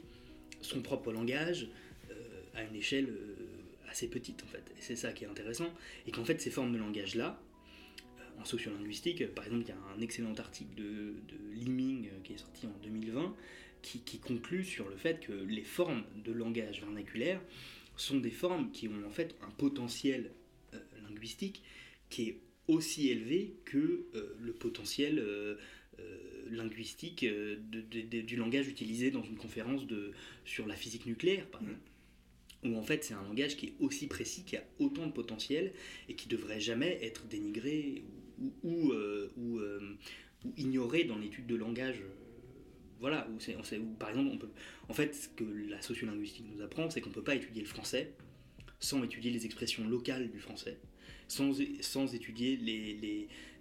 son 0.62 0.82
propre 0.82 1.12
langage 1.12 1.70
euh, 2.10 2.14
à 2.56 2.64
une 2.64 2.76
échelle 2.76 3.14
assez 3.90 4.08
petite, 4.08 4.44
en 4.44 4.48
fait. 4.48 4.72
Et 4.78 4.82
c'est 4.82 4.96
ça 4.96 5.12
qui 5.12 5.26
est 5.26 5.28
intéressant. 5.28 5.72
Et 6.08 6.12
qu'en 6.12 6.26
fait, 6.26 6.42
ces 6.42 6.50
formes 6.50 6.74
de 6.74 6.78
langage-là, 6.78 7.40
en 8.40 8.46
sociolinguistique, 8.46 9.28
par 9.36 9.46
exemple, 9.46 9.66
il 9.66 9.70
y 9.70 9.72
a 9.72 9.98
un 9.98 10.02
excellent 10.02 10.34
article 10.36 10.74
de, 10.76 10.84
de 10.84 11.54
Liming 11.54 12.10
qui 12.24 12.34
est 12.34 12.38
sorti 12.38 12.66
en 12.66 12.74
2020 12.84 13.36
qui, 13.82 14.00
qui 14.00 14.20
conclut 14.20 14.64
sur 14.64 14.88
le 14.90 14.96
fait 14.96 15.20
que 15.20 15.32
les 15.32 15.64
formes 15.64 16.04
de 16.24 16.32
langage 16.32 16.82
vernaculaire 16.82 17.42
sont 18.02 18.20
des 18.20 18.32
formes 18.32 18.72
qui 18.72 18.88
ont 18.88 19.06
en 19.06 19.10
fait 19.10 19.36
un 19.42 19.52
potentiel 19.52 20.32
euh, 20.74 20.80
linguistique 21.08 21.64
qui 22.10 22.30
est 22.30 22.40
aussi 22.68 23.10
élevé 23.10 23.56
que 23.66 24.06
euh, 24.16 24.36
le 24.40 24.54
potentiel 24.54 25.20
euh, 25.20 25.56
linguistique 26.50 27.24
du 27.24 28.36
langage 28.36 28.68
utilisé 28.68 29.12
dans 29.12 29.24
une 29.24 29.38
conférence 29.38 29.86
de, 29.86 30.12
sur 30.46 30.66
la 30.68 30.76
physique 30.76 31.06
nucléaire, 31.06 31.46
par 31.48 31.62
exemple. 31.62 31.80
Où 32.64 32.76
en 32.76 32.82
fait 32.82 33.04
c'est 33.04 33.14
un 33.14 33.24
langage 33.24 33.56
qui 33.56 33.68
est 33.68 33.74
aussi 33.80 34.08
précis, 34.08 34.44
qui 34.44 34.58
a 34.58 34.64
autant 34.80 35.06
de 35.06 35.12
potentiel 35.12 35.72
et 36.10 36.16
qui 36.16 36.28
devrait 36.28 36.60
jamais 36.60 37.00
être 37.04 37.26
dénigré 37.28 38.04
ou, 38.40 38.52
ou, 38.64 38.94
ou, 39.38 39.60
ou 39.60 40.54
ignoré 40.58 41.04
dans 41.04 41.18
l'étude 41.18 41.48
de 41.48 41.56
langage 41.56 42.02
voilà, 43.02 43.28
par 44.00 44.10
exemple, 44.10 44.30
on 44.32 44.38
peut, 44.38 44.50
en 44.88 44.94
fait, 44.94 45.14
ce 45.16 45.28
que 45.28 45.44
la 45.44 45.82
sociolinguistique 45.82 46.46
nous 46.56 46.62
apprend, 46.62 46.90
c'est 46.90 47.02
qu'on 47.02 47.10
ne 47.10 47.16
peut 47.16 47.24
pas 47.24 47.36
étudier 47.36 47.62
le 47.62 47.68
français 47.68 48.14
sans 48.82 49.04
étudier 49.04 49.32
les 49.32 49.46
expressions 49.46 49.88
locales 49.88 50.30
du 50.30 50.40
français, 50.40 50.78
sans, 51.28 51.54
étudier 52.14 52.58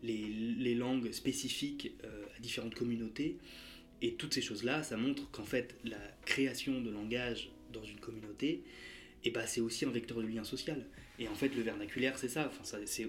les, 0.03 0.75
langues 0.75 1.13
spécifiques 1.13 1.93
euh, 2.05 2.25
à 2.37 2.41
différentes 2.41 2.75
communautés. 2.75 3.37
Et 4.03 4.15
toutes 4.15 4.33
ces 4.33 4.41
choses-là, 4.41 4.83
ça 4.83 4.97
montre 4.97 5.31
qu'en 5.31 5.45
fait, 5.45 5.77
la 5.85 6.01
création 6.25 6.81
de 6.81 6.91
langage 6.91 7.51
dans 7.71 7.85
une 7.85 8.01
communauté, 8.01 8.63
eh 9.25 9.31
ben, 9.31 9.47
c'est 9.47 9.61
aussi 9.61 9.85
un 9.85 9.91
vecteur 9.91 10.19
de 10.19 10.27
lien 10.27 10.43
social. 10.43 10.87
Et 11.19 11.29
en 11.29 11.35
fait, 11.35 11.55
le 11.55 11.61
vernaculaire, 11.61 12.19
c'est 12.19 12.31
ça. 12.31 12.49
Enfin, 12.49 12.65
ça 12.65 12.79
c'est, 12.87 13.07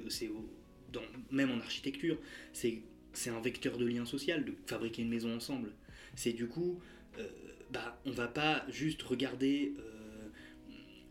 même 1.32 1.50
en 1.50 1.60
architecture, 1.60 2.18
c'est 2.52 2.84
un 3.28 3.40
vecteur 3.40 3.78
de 3.78 3.86
lien 3.86 4.06
social, 4.06 4.44
de 4.44 4.54
fabriquer 4.66 5.02
une 5.02 5.10
maison 5.10 5.34
ensemble. 5.34 5.72
C'est 6.16 6.34
du 6.34 6.48
coup, 6.48 6.80
euh, 7.20 7.28
bah, 7.72 8.00
on 8.06 8.12
va 8.12 8.28
pas 8.28 8.66
juste 8.70 9.02
regarder 9.04 9.74
euh, 9.80 10.28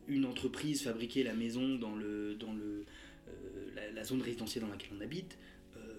une 0.08 0.24
entreprise 0.24 0.82
fabriquer 0.82 1.22
la 1.22 1.34
maison 1.34 1.76
dans, 1.76 1.94
le, 1.94 2.34
dans 2.34 2.52
le, 2.52 2.84
euh, 3.28 3.90
la, 3.94 4.04
zone 4.04 4.22
résidentielle 4.22 4.64
dans 4.64 4.70
laquelle 4.70 4.92
on 4.96 5.00
habite, 5.00 5.38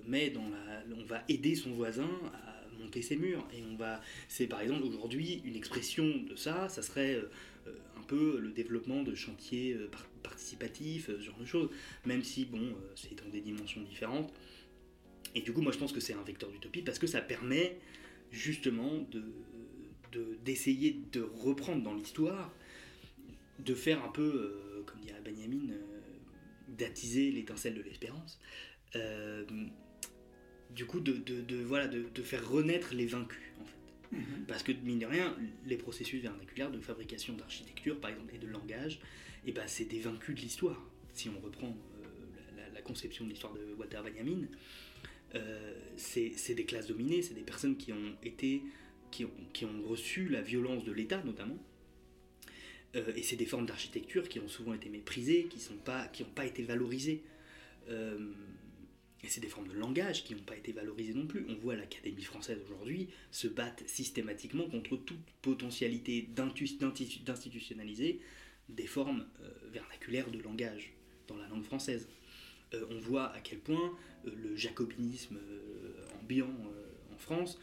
mais 0.08 0.32
dans 0.32 0.48
la, 0.50 0.84
on 0.98 1.04
va 1.04 1.24
aider 1.30 1.56
son 1.56 1.72
voisin 1.72 2.10
à 2.34 2.66
monter 2.80 3.02
ses 3.02 3.16
murs. 3.16 3.48
Et 3.54 3.64
on 3.72 3.76
va, 3.76 4.02
c'est 4.28 4.48
par 4.48 4.62
exemple 4.62 4.84
aujourd'hui 4.84 5.42
une 5.46 5.56
expression 5.56 6.06
de 6.06 6.36
ça, 6.36 6.70
ça 6.70 6.82
serait 6.82 7.22
un 7.68 8.02
peu 8.08 8.40
le 8.40 8.50
développement 8.50 9.04
de 9.04 9.14
chantiers 9.14 9.78
participatifs, 10.24 11.08
ce 11.08 11.20
genre 11.20 11.38
de 11.38 11.46
choses, 11.46 11.70
même 12.06 12.24
si 12.24 12.46
bon, 12.46 12.76
c'est 12.96 13.16
dans 13.24 13.30
des 13.30 13.42
dimensions 13.42 13.82
différentes. 13.82 14.34
Et 15.36 15.42
du 15.42 15.54
coup, 15.54 15.62
moi 15.62 15.72
je 15.72 15.78
pense 15.78 15.94
que 15.94 16.00
c'est 16.00 16.14
un 16.14 16.24
vecteur 16.24 16.50
d'utopie 16.50 16.82
parce 16.82 17.00
que 17.00 17.08
ça 17.08 17.22
permet 17.22 17.78
justement 18.32 19.00
de 19.12 19.24
d'essayer 20.44 21.00
de, 21.12 21.22
reprendre 21.22 21.84
dans 21.84 21.94
l'histoire, 21.94 22.54
de 23.60 23.74
faire 23.74 24.04
un 24.04 24.10
peu, 24.10 24.22
euh, 24.22 24.84
comme 24.86 25.00
dirait 25.02 25.22
Benjamin, 25.24 25.72
euh, 25.72 25.80
d'attiser 26.68 27.32
l'étincelle 27.32 27.76
de 27.76 27.82
l'espérance. 27.82 28.40
Euh, 28.96 29.46
du 30.72 30.86
coup, 30.86 31.00
de, 31.00 31.14
de, 31.14 31.56
voilà, 31.64 31.88
de, 31.88 32.22
faire 32.22 32.48
renaître 32.50 32.94
les 32.94 33.06
vaincus, 33.06 33.52
en 33.62 33.66
fait. 33.66 34.18
Mhm. 34.18 34.46
Parce 34.48 34.64
que, 34.64 34.72
mine 34.72 35.00
de 35.00 35.06
rien, 35.06 35.36
les 35.66 35.78
processus 35.78 36.22
vernaculaires 36.22 36.72
de 36.72 36.80
fabrication 36.80 37.34
d'architecture, 37.36 38.00
par 38.00 38.12
exemple, 38.12 38.34
et 38.36 38.40
de 38.40 38.48
langage, 38.48 38.96
et 39.46 39.50
eh 39.50 39.52
ben, 39.54 39.64
c'est 39.68 39.86
des 39.86 40.00
vaincus 40.00 40.36
de 40.36 40.42
l'histoire. 40.42 40.82
Si 41.14 41.30
on 41.30 41.40
reprend 41.40 41.76
la, 42.56 42.70
la, 42.70 42.82
conception 42.82 43.26
de 43.26 43.32
l'histoire 43.32 43.54
de 43.54 43.74
Walter 43.78 44.00
Benjamin, 44.04 44.48
euh, 45.36 45.74
c'est 45.98 46.54
des 46.54 46.66
classes 46.66 46.88
dominées, 46.88 47.22
c'est 47.22 47.34
des 47.34 47.42
personnes 47.42 47.78
qui 47.78 47.94
ont 47.94 48.16
été, 48.24 48.64
qui 49.12 49.26
ont, 49.26 49.84
reçu 49.88 50.28
la 50.28 50.42
violence 50.42 50.84
de 50.84 50.92
l'État 50.92 51.22
notamment. 51.24 51.58
Euh, 52.96 53.14
et 53.16 53.24
c'est 53.24 53.38
des 53.38 53.46
formes 53.46 53.66
d'architecture 53.66 54.28
qui 54.28 54.40
ont 54.40 54.48
souvent 54.48 54.74
été 54.74 54.90
méprisées, 54.90 55.48
qui 55.50 55.60
n'ont 55.70 56.30
pas 56.34 56.46
été 56.46 56.64
valorisées. 56.64 57.24
Euh, 57.90 58.32
et 59.24 59.28
c'est 59.28 59.40
des 59.40 59.48
formes 59.48 59.68
de 59.68 59.74
langage 59.74 60.24
qui 60.24 60.34
n'ont 60.34 60.42
pas 60.42 60.58
été 60.58 60.72
valorisées 60.72 61.14
non 61.14 61.28
plus. 61.28 61.46
On 61.48 61.56
voit 61.56 61.76
l'Académie 61.76 62.24
française 62.24 62.60
aujourd'hui 62.66 63.08
se 63.30 63.48
battre 63.48 63.84
systématiquement 63.88 64.68
contre 64.68 64.98
toute 64.98 65.22
potentialité 65.42 66.28
d'institutionnaliser 66.34 68.20
des 68.68 68.88
formes 68.88 69.26
vernaculaires 69.72 70.32
de 70.32 70.40
langage 70.40 70.94
dans 71.28 71.38
la 71.38 71.48
langue 71.48 71.64
française. 71.64 72.08
On 72.90 73.00
voit 73.00 73.34
à 73.34 73.40
quel 73.40 73.60
point 73.60 73.94
euh, 74.26 74.32
le 74.36 74.56
jacobinisme 74.56 75.38
euh, 75.38 76.20
ambiant 76.22 76.46
euh, 76.46 77.14
en 77.14 77.18
France 77.18 77.60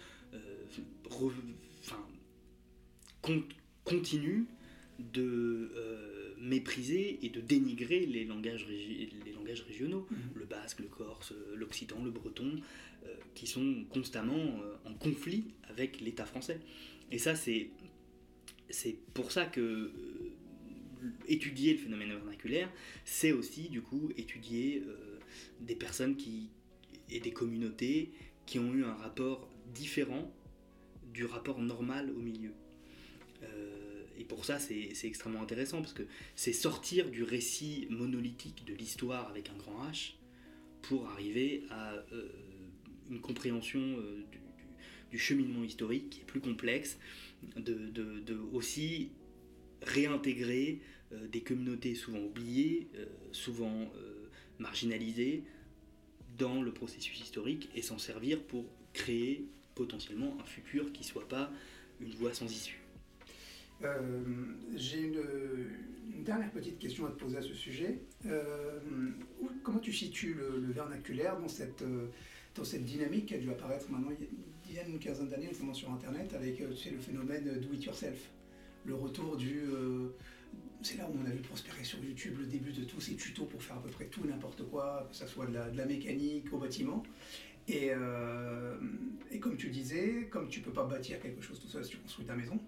continue 3.85 4.47
de 4.99 5.71
mépriser 6.41 7.19
et 7.23 7.29
de 7.29 7.41
dénigrer 7.41 8.07
les 8.07 8.25
langages, 8.25 8.67
les 8.69 9.33
langages 9.35 9.63
régionaux, 9.63 10.07
mmh. 10.11 10.17
le 10.37 10.45
basque, 10.47 10.81
le 10.81 10.87
corse, 10.87 11.35
l'occitan, 11.55 12.03
le 12.03 12.11
breton, 12.11 12.53
qui 13.35 13.47
sont 13.47 13.85
constamment 13.91 14.61
en 14.87 14.95
conflit 14.95 15.45
avec 15.69 16.01
l'État 16.01 16.25
français. 16.25 16.61
Et 17.11 17.19
ça, 17.19 17.35
c'est, 17.35 17.69
c'est 18.71 18.97
pour 19.13 19.33
ça 19.33 19.45
que 19.45 19.91
étudier 21.27 21.73
le 21.75 21.79
phénomène 21.79 22.11
vernaculaire, 22.11 22.71
c'est 23.05 23.33
aussi 23.33 23.69
du 23.69 23.83
coup 23.83 24.11
étudier 24.17 24.83
des 25.61 25.75
personnes 25.75 26.17
qui, 26.17 26.51
et 27.11 27.21
des 27.21 27.33
communautés 27.33 28.13
qui 28.47 28.59
ont 28.59 28.73
eu 28.75 28.85
un 28.85 28.95
rapport 28.95 29.49
différent 29.75 30.33
du 31.13 31.25
rapport 31.25 31.59
normal 31.61 32.11
au 32.11 32.21
milieu. 32.21 32.53
Euh, 33.43 34.05
et 34.19 34.25
pour 34.25 34.45
ça, 34.45 34.59
c'est 34.59 34.93
extrêmement 35.05 35.43
intéressant 35.43 35.81
parce 35.81 35.93
que 35.93 36.03
c'est 36.35 36.53
sortir 36.53 37.11
du 37.11 37.23
récit 37.23 37.87
monolithique 37.91 38.65
de 38.67 38.75
l'histoire 38.75 39.29
avec 39.29 39.51
un 39.51 39.57
grand 39.57 39.91
H 39.91 40.15
pour 40.83 41.09
arriver 41.09 41.65
à 41.71 41.95
euh, 42.13 42.29
une 43.11 43.21
compréhension 43.21 43.81
euh, 43.81 44.25
du, 45.11 45.19
cheminement 45.19 45.65
historique 45.65 46.11
qui 46.11 46.21
est 46.21 46.25
plus 46.25 46.41
complexe, 46.41 46.99
de, 47.57 47.89
de 47.89 48.39
aussi 48.53 49.11
réintégrer 49.83 50.81
des 51.33 51.41
communautés 51.41 51.95
souvent 51.95 52.19
oubliées, 52.19 52.89
souvent 53.33 53.91
marginalisées, 54.59 55.45
dans 56.39 56.63
le 56.63 56.73
processus 56.73 57.21
historique 57.21 57.69
et 57.75 57.83
s'en 57.83 57.99
servir 57.99 58.43
pour 58.43 58.65
créer 58.93 59.47
potentiellement 59.75 60.37
un 60.41 60.45
futur 60.45 60.93
qui 60.93 61.05
soit 61.05 61.29
pas 61.29 61.51
une 62.01 62.13
voie 62.15 62.33
sans 62.35 62.47
issue. 62.47 62.81
Euh, 63.85 64.21
j'ai 64.75 65.03
une, 65.03 66.25
dernière 66.25 66.51
petite 66.51 66.79
question 66.79 67.07
à 67.07 67.11
te 67.11 67.19
poser 67.19 67.39
à 67.39 67.43
ce 67.43 67.55
sujet. 67.55 68.01
Euh, 68.27 68.81
comment 69.63 69.79
tu 69.79 69.93
situes 69.93 70.35
le, 70.35 70.73
vernaculaire 70.73 71.39
dans 71.39 71.49
cette, 71.49 71.83
euh, 71.83 72.07
dans 72.55 72.65
cette 72.65 72.85
dynamique 72.85 73.27
qui 73.27 73.35
a 73.35 73.39
dû 73.39 73.51
apparaître 73.51 73.89
maintenant 73.91 74.11
il 74.69 74.75
y 74.75 74.79
a 74.79 74.83
une 74.83 74.99
dizaine, 74.99 74.99
quinzaine 74.99 75.29
d'années, 75.29 75.49
notamment 75.53 75.75
sur 75.75 75.91
Internet, 75.93 76.35
avec 76.35 76.59
le 76.59 76.75
phénomène 76.75 77.61
do 77.61 77.73
it 77.73 77.85
yourself? 77.85 78.19
Le 78.89 78.95
retour 78.95 79.37
du 79.37 79.63
c'est 80.81 80.97
là 80.97 81.09
où 81.11 81.19
on 81.23 81.27
a 81.27 81.31
vu 81.31 81.41
prospérer 81.41 81.85
sur 81.85 82.03
YouTube 82.03 82.37
le 82.39 82.47
début 82.47 82.73
de 82.73 82.85
tous 82.85 83.01
ces 83.01 83.17
tutos 83.17 83.45
pour 83.45 83.63
faire 83.63 83.77
à 83.77 83.83
peu 83.83 83.91
près 83.91 84.07
tout 84.07 84.25
n'importe 84.25 84.63
quoi, 84.71 85.07
que 85.11 85.17
ce 85.17 85.27
soit 85.27 85.47
de 85.47 85.53
la, 85.53 85.85
mécanique 85.85 86.51
au 86.53 86.59
bâtiment. 86.59 87.03
Et, 87.67 87.91
euh, 87.91 88.79
et, 89.31 89.41
comme 89.41 89.57
tu 89.57 89.69
disais, 89.69 90.29
comme 90.31 90.49
tu 90.49 90.61
peux 90.61 90.71
pas 90.73 90.85
bâtir 90.85 91.21
quelque 91.21 91.43
chose 91.43 91.61
tout 91.61 91.69
seul 91.69 91.85
si 91.85 91.91
tu 91.91 91.97
construis 91.99 92.25
ta 92.25 92.35
maison, 92.35 92.59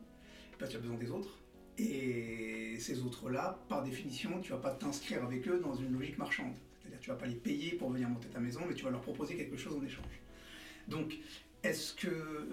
bah, 0.58 0.66
tu 0.68 0.76
as 0.76 0.80
besoin 0.80 0.98
des 0.98 1.10
autres. 1.10 1.38
Et 1.78 2.76
ces 2.78 3.00
autres-là, 3.00 3.58
par 3.68 3.82
définition, 3.82 4.40
tu 4.42 4.50
vas 4.50 4.58
pas 4.58 4.72
t'inscrire 4.72 5.24
avec 5.24 5.48
eux 5.48 5.60
dans 5.60 5.74
une 5.74 5.92
logique 5.92 6.18
marchande. 6.18 6.52
C'est-à-dire 6.82 7.00
tu 7.00 7.08
vas 7.08 7.16
pas 7.16 7.26
les 7.26 7.36
payer 7.36 7.76
pour 7.76 7.90
venir 7.90 8.10
monter 8.10 8.28
ta 8.28 8.40
maison, 8.40 8.60
mais 8.68 8.74
tu 8.74 8.84
vas 8.84 8.90
leur 8.90 9.00
proposer 9.00 9.36
quelque 9.36 9.56
chose 9.56 9.74
en 9.74 9.82
échange. 9.82 10.20
Donc, 10.88 11.16
est-ce 11.62 11.94
que 11.94 12.08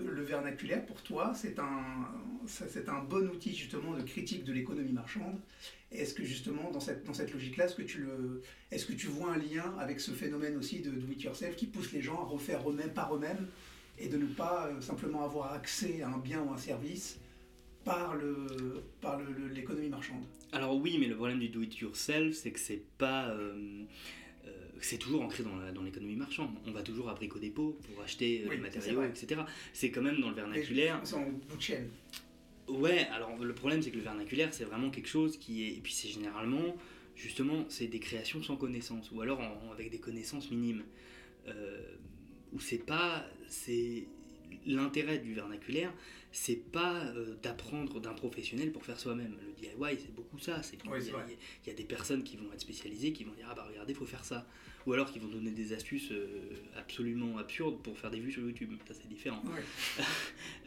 le 0.06 0.22
vernaculaire, 0.22 0.86
pour 0.86 1.02
toi, 1.02 1.34
c'est 1.34 1.60
un, 1.60 3.04
bon 3.10 3.30
outil 3.30 3.56
justement 3.56 3.94
de 3.94 4.02
critique 4.02 4.44
de 4.44 4.52
l'économie 4.52 4.92
marchande? 4.92 5.40
Est-ce 5.92 6.14
que 6.14 6.24
justement, 6.24 6.70
dans 6.72 6.80
cette, 6.80 7.34
logique-là, 7.34 7.66
est-ce 7.66 8.86
que, 8.86 8.94
tu 8.94 9.08
vois 9.08 9.34
un 9.34 9.38
lien 9.38 9.74
avec 9.80 10.02
ce 10.02 10.12
phénomène 10.12 10.58
aussi 10.58 10.82
de 10.82 10.92
do 10.92 11.08
it 11.12 11.24
yourself 11.24 11.56
qui 11.56 11.68
pousse 11.68 11.94
les 11.94 12.02
gens 12.02 12.20
à 12.20 12.26
refaire 12.26 12.70
eux-mêmes 12.70 12.94
par 12.94 13.16
eux-mêmes 13.16 13.48
et 13.98 14.10
de 14.10 14.18
ne 14.18 14.26
pas 14.26 14.68
euh, 14.68 14.82
simplement 14.82 15.24
avoir 15.24 15.54
accès 15.54 16.02
à 16.04 16.10
un 16.10 16.20
bien 16.20 16.44
ou 16.44 16.52
un 16.52 16.58
service 16.58 17.18
par, 17.84 18.16
l'économie 19.56 19.90
marchande? 19.90 20.24
Alors 20.52 20.76
oui, 20.76 20.98
mais 21.00 21.08
le 21.08 21.16
problème 21.16 21.40
du 21.40 21.48
do 21.48 21.62
it 21.62 21.80
yourself, 21.80 22.36
c'est 22.36 22.52
que 22.52 22.60
c'est 22.60 22.84
pas... 22.98 23.30
Euh, 23.30 23.86
c'est 24.82 24.98
toujours 24.98 25.22
ancré 25.22 25.44
dans, 25.44 25.84
l'économie 25.84 26.16
marchande. 26.16 26.50
On 26.66 26.72
va 26.72 26.82
toujours 26.82 27.10
à 27.10 27.14
Brico 27.14 27.40
Dépôt 27.40 27.78
pour 27.84 28.04
acheter 28.04 28.42
euh, 28.42 28.50
Oui, 28.50 28.56
les 28.56 28.62
matériaux, 28.62 29.04
etc. 29.04 29.42
C'est 29.74 29.92
quand 29.92 30.02
même 30.02 30.20
dans 30.20 30.30
le 30.30 30.36
vernaculaire. 30.36 31.00
C'est 31.04 31.16
en 31.16 31.30
bout 31.30 31.58
de 31.58 31.62
chaîne. 31.62 31.90
Ouais, 32.68 33.08
alors 33.14 33.38
le 33.38 33.54
problème 33.54 33.82
c'est 33.82 33.92
que 33.92 33.98
le 33.98 34.04
vernaculaire 34.04 34.54
c'est 34.54 34.66
vraiment 34.66 34.90
quelque 34.90 35.08
chose 35.08 35.38
qui 35.38 35.64
est. 35.64 35.70
Et 35.70 35.80
puis 35.82 35.94
c'est 35.94 36.10
généralement, 36.10 36.76
justement, 37.16 37.66
c'est 37.70 37.88
des 37.88 38.00
créations 38.00 38.44
sans 38.44 38.58
connaissance, 38.58 39.12
ou 39.12 39.22
alors 39.22 39.40
en- 39.40 39.72
avec 39.72 39.90
des 39.90 40.00
connaissances 40.00 40.52
minimes. 40.52 40.84
Euh, 41.48 41.82
où 42.54 42.60
c'est 42.60 42.86
pas. 42.86 43.26
C'est. 43.48 44.08
L'intérêt 44.66 45.20
du 45.20 45.34
vernaculaire, 45.34 45.94
c'est 46.32 46.72
pas 46.72 47.06
euh, 47.06 47.36
d'apprendre 47.42 48.00
d'un 48.02 48.14
professionnel 48.14 48.72
pour 48.72 48.84
faire 48.86 49.00
soi-même. 49.00 49.36
Le 49.46 49.54
DIY, 49.54 50.00
c'est 50.00 50.14
beaucoup 50.14 50.38
ça. 50.40 50.62
C'est 50.64 50.78
qu'il 50.78 50.90
Oui, 50.92 51.04
y, 51.06 51.10
a- 51.10 51.14
vrai. 51.14 51.26
il 51.66 51.70
y 51.70 51.72
a 51.72 51.76
des 51.76 51.86
personnes 51.86 52.24
qui 52.24 52.36
vont 52.38 52.52
être 52.54 52.60
spécialisées, 52.62 53.14
qui 53.14 53.24
vont 53.24 53.32
dire 53.34 53.48
Ah 53.50 53.56
bah 53.56 53.66
regardez, 53.70 53.94
faut 53.94 54.06
faire 54.06 54.26
ça. 54.26 54.46
Ou 54.86 54.94
alors 54.94 55.12
qui 55.12 55.20
vont 55.20 55.28
donner 55.28 55.52
des 55.52 55.74
astuces 55.74 56.12
euh, 56.12 56.28
absolument 56.78 57.38
absurdes 57.38 57.82
pour 57.82 57.98
faire 57.98 58.10
des 58.12 58.20
vues 58.20 58.32
sur 58.32 58.42
YouTube. 58.44 58.72
Ça, 58.88 58.94
c'est 58.94 59.08
différent. 59.10 59.44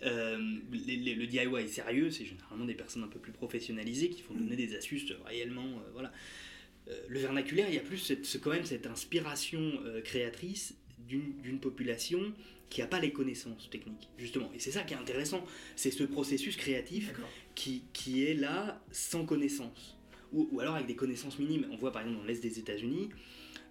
Euh, 0.03 0.39
les- 0.73 0.97
les- 0.97 1.15
le 1.15 1.27
DIY 1.27 1.69
sérieux, 1.69 2.11
c'est 2.11 2.25
généralement 2.25 2.65
des 2.65 2.75
personnes 2.75 3.03
un 3.03 3.09
peu 3.09 3.19
plus 3.19 3.33
professionnalisées 3.33 4.09
qui 4.11 4.23
font 4.23 4.35
donner 4.35 4.57
des 4.57 4.75
astuces 4.75 5.13
réellement. 5.27 5.81
voilà. 5.93 6.13
Le 7.09 7.19
vernaculaire, 7.21 7.69
il 7.69 7.75
y 7.75 7.79
a 7.79 7.83
plus 7.83 7.99
cette- 7.99 8.25
ce- 8.25 8.39
quand 8.39 8.51
même 8.51 8.65
cette 8.65 8.87
inspiration 8.87 9.73
créatrice 10.05 10.75
d'une 11.07 11.41
d'une 11.43 11.61
population 11.61 12.33
qui 12.71 12.81
n'a 12.81 12.87
pas 12.87 13.01
les 13.01 13.13
connaissances 13.13 13.69
techniques, 13.69 14.09
justement. 14.17 14.51
Et 14.55 14.61
c'est 14.61 14.71
ça 14.71 14.83
qui 14.83 14.95
est 14.95 14.97
intéressant, 14.97 15.45
c'est 15.77 15.91
ce 15.91 16.05
processus 16.05 16.57
créatif 16.57 17.13
qui, 17.57 17.83
qui 17.93 18.25
est 18.25 18.35
là 18.35 18.81
sans 18.93 19.27
connaissance. 19.27 19.99
Ou, 20.33 20.49
ou 20.53 20.61
alors 20.61 20.77
avec 20.77 20.87
des 20.87 20.95
connaissances 20.95 21.41
minimes. 21.41 21.67
On 21.73 21.77
voit 21.77 21.91
par 21.91 22.03
exemple 22.03 22.21
dans 22.21 22.27
l'Est 22.27 22.41
des 22.41 22.61
États-Unis, 22.61 23.11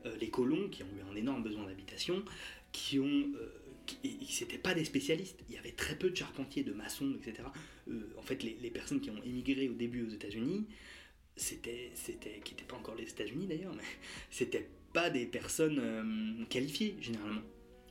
euh, 0.06 0.16
les 0.20 0.30
colons 0.30 0.68
qui 0.68 0.84
ont 0.84 0.88
eu 0.98 1.12
un 1.12 1.16
énorme 1.16 1.42
besoin 1.42 1.66
d'habitation, 1.66 2.24
qui 2.74 3.00
ont. 3.00 3.06
euh, 3.08 3.50
c'était 4.30 4.60
pas 4.60 4.76
des 4.76 4.84
spécialistes. 4.86 5.40
Il 5.50 5.56
y 5.56 5.58
avait 5.58 5.72
très 5.72 5.98
peu 5.98 6.12
de 6.12 6.16
charpentiers, 6.16 6.64
de 6.64 6.74
maçons, 6.74 7.16
etc. 7.16 7.48
Euh, 7.90 8.14
en 8.18 8.22
fait, 8.22 8.44
les, 8.44 8.58
les 8.62 8.70
personnes 8.70 9.00
qui 9.00 9.10
ont 9.10 9.24
émigré 9.24 9.68
au 9.70 9.74
début 9.74 10.06
aux 10.06 10.10
États-Unis, 10.10 10.68
c'était, 11.36 11.90
c'était, 11.96 12.42
qui 12.44 12.54
n'étaient 12.54 12.68
pas 12.68 12.76
encore 12.76 12.96
les 12.96 13.10
États-Unis 13.10 13.48
d'ailleurs, 13.48 13.74
mais 13.74 13.84
c'était 14.30 14.70
pas 14.94 15.10
des 15.10 15.26
personnes 15.26 16.46
qualifiées 16.50 16.98
généralement. 17.00 17.42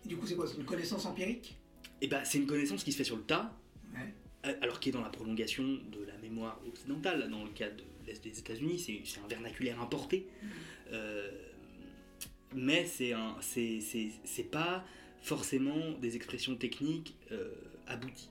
Du 0.09 0.16
coup, 0.16 0.27
c'est 0.27 0.35
quoi 0.37 0.47
C'est 0.47 0.57
une 0.57 0.64
connaissance 0.64 1.05
empirique 1.07 1.57
Et 2.01 2.09
ben, 2.09 2.25
c'est 2.25 2.38
une 2.38 2.47
connaissance 2.47 2.83
qui 2.83 2.92
se 2.92 2.97
fait 2.97 3.05
sur 3.05 3.16
le 3.16 3.23
tas, 3.23 3.55
Ouais. 3.94 4.01
Euh, 4.47 4.55
alors 4.62 4.79
qui 4.81 4.90
est 4.90 4.92
dans 4.92 5.01
la 5.03 5.09
prolongation 5.09 5.64
de 5.64 6.05
la 6.07 6.16
mémoire 6.18 6.61
occidentale. 6.66 7.29
Dans 7.31 7.42
le 7.44 7.51
cas 7.51 7.71
de 7.71 7.83
l'Est 8.07 8.23
des 8.23 8.38
États-Unis, 8.38 9.03
c'est 9.05 9.21
un 9.21 9.27
vernaculaire 9.29 9.81
importé. 9.81 10.27
Euh, 10.92 11.31
mais 12.55 12.85
c'est 12.87 13.12
un- 13.12 13.37
c'est 13.42 14.51
pas 14.51 14.85
forcément 15.23 15.92
des 16.01 16.16
expressions 16.16 16.55
techniques 16.57 17.14
euh, 17.33 17.53
abouties. 17.87 18.31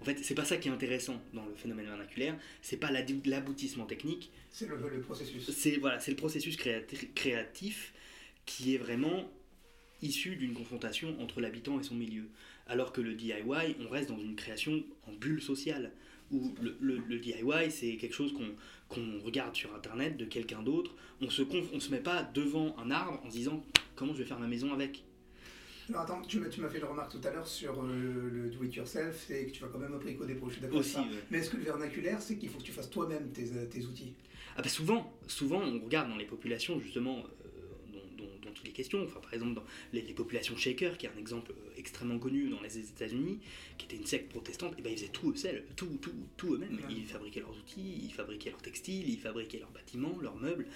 En 0.00 0.04
fait, 0.04 0.18
c'est 0.22 0.34
pas 0.34 0.44
ça 0.44 0.56
qui 0.58 0.68
est 0.68 0.72
intéressant 0.72 1.22
dans 1.32 1.46
le 1.46 1.54
phénomène 1.54 1.86
vernaculaire, 1.86 2.36
c'est 2.60 2.76
pas 2.76 2.90
l'aboutissement 2.90 3.86
technique, 3.86 4.30
C'est 4.50 4.66
le, 4.68 4.76
le 4.76 5.00
processus. 5.00 5.50
c'est 5.50 5.76
voilà, 5.78 6.00
c'est 6.00 6.10
le 6.10 6.16
processus 6.16 6.56
créati- 6.58 7.12
créatif 7.14 7.94
qui 8.44 8.74
est 8.74 8.78
vraiment 8.78 9.30
issu 10.04 10.36
d'une 10.36 10.54
confrontation 10.54 11.20
entre 11.20 11.40
l'habitant 11.40 11.80
et 11.80 11.82
son 11.82 11.94
milieu. 11.94 12.24
Alors 12.66 12.92
que 12.92 13.00
le 13.00 13.14
DIY, 13.14 13.76
on 13.84 13.88
reste 13.88 14.08
dans 14.10 14.18
une 14.18 14.36
création 14.36 14.82
en 15.06 15.12
bulle 15.12 15.42
sociale, 15.42 15.92
où 16.30 16.54
le, 16.62 16.76
le- 16.80 16.98
le 17.08 17.18
DIY, 17.18 17.70
c'est 17.70 17.96
quelque 17.96 18.14
chose 18.14 18.34
qu'on 18.88 19.18
regarde 19.20 19.54
sur 19.54 19.74
Internet 19.74 20.16
de 20.16 20.24
quelqu'un 20.24 20.62
d'autre, 20.62 20.94
on 21.20 21.30
se 21.30 21.42
on 21.74 21.80
se 21.80 21.90
met 21.90 22.00
pas 22.00 22.22
devant 22.34 22.76
un 22.78 22.90
arbre 22.90 23.20
en 23.24 23.30
se 23.30 23.36
disant 23.36 23.64
comment 23.96 24.12
je 24.14 24.18
vais 24.18 24.24
faire 24.28 24.38
ma 24.40 24.46
maison 24.46 24.72
avec? 24.72 25.04
Attends, 25.94 26.22
tu 26.22 26.38
m'as 26.40 26.48
fait 26.70 26.80
le 26.80 26.86
remarque 26.86 27.12
tout 27.12 27.20
à 27.28 27.30
l'heure 27.30 27.46
sur 27.46 27.82
euh, 27.84 28.30
le 28.32 28.48
do 28.50 28.64
it 28.64 28.74
yourself 28.74 29.30
et 29.30 29.46
que 29.46 29.50
tu 29.50 29.60
vas 29.60 29.68
quand 29.68 29.78
même 29.78 29.92
au 29.92 29.98
brico 29.98 30.24
des 30.24 30.34
je 30.34 30.52
suis 30.52 30.60
d'accord 30.62 30.78
Aussi, 30.78 30.96
ouais. 30.96 31.04
Mais 31.30 31.38
est-ce 31.38 31.50
que 31.50 31.58
le 31.58 31.62
vernaculaire, 31.64 32.22
c'est 32.22 32.38
qu'il 32.38 32.48
faut 32.48 32.58
que 32.58 32.64
tu 32.64 32.72
fasses 32.72 32.88
toi-même 32.88 33.30
tes, 33.32 33.52
euh, 33.52 33.66
tes 33.66 33.84
outils? 33.84 34.14
Ah 34.56 34.62
bah 34.62 34.68
souvent, 34.68 35.12
souvent 35.26 35.60
on 35.60 35.80
regarde 35.84 36.08
dans 36.08 36.16
les 36.16 36.24
populations 36.24 36.78
justement 36.80 37.24
dont, 38.24 38.48
dont- 38.50 38.54
il 38.64 38.70
est 38.70 38.72
question, 38.72 39.02
enfin 39.04 39.20
par 39.20 39.32
exemple 39.34 39.54
dans 39.54 39.64
les, 39.92 40.02
les 40.02 40.14
populations 40.14 40.56
Shaker, 40.56 40.96
qui 40.98 41.06
est 41.06 41.10
un 41.14 41.18
exemple 41.18 41.52
euh, 41.52 41.70
extrêmement 41.76 42.18
connu 42.18 42.48
dans 42.48 42.60
les 42.62 42.78
États-Unis, 42.78 43.38
qui 43.78 43.86
était 43.86 43.96
une 43.96 44.06
secte 44.06 44.30
protestante, 44.30 44.74
et 44.78 44.82
ben 44.82 44.90
ils 44.92 44.96
faisaient 44.98 45.08
tout 45.12 45.30
eux 45.32 45.36
seuls, 45.36 45.64
tout, 45.76 45.98
tout, 46.00 46.12
tout 46.36 46.54
eux-mêmes. 46.54 46.76
Ouais. 46.76 46.94
Ils 46.94 47.06
fabriquaient 47.06 47.40
leurs 47.40 47.56
outils, 47.56 48.00
ils 48.04 48.12
fabriquaient 48.12 48.50
leurs 48.50 48.62
textiles, 48.62 49.08
ils 49.08 49.18
fabriquaient 49.18 49.58
leurs 49.58 49.70
bâtiments, 49.72 50.18
leurs 50.20 50.36
meubles. 50.36 50.66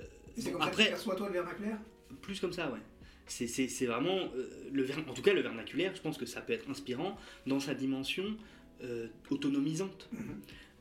Euh, 0.00 0.04
c'est 0.36 0.46
bon, 0.46 0.52
comme 0.52 0.60
ça 0.62 0.66
après, 0.68 0.86
perçois 0.88 1.16
toi 1.16 1.26
le 1.28 1.34
vernaculaire 1.34 1.78
plus 2.22 2.40
comme 2.40 2.52
ça, 2.52 2.70
ouais. 2.72 2.78
C'est, 3.26 3.86
vraiment. 3.86 4.18
euh, 4.36 4.48
le 4.72 4.82
ver- 4.82 5.04
en 5.08 5.14
tout 5.14 5.22
cas, 5.22 5.32
le 5.32 5.40
vernaculaire, 5.40 5.94
je 5.96 6.00
pense 6.00 6.16
que 6.18 6.26
ça 6.26 6.40
peut 6.40 6.52
être 6.52 6.68
inspirant 6.70 7.16
dans 7.46 7.58
sa 7.60 7.74
dimension 7.74 8.36
euh, 8.82 9.08
autonomisante 9.30 10.08
Mhm. 10.12 10.20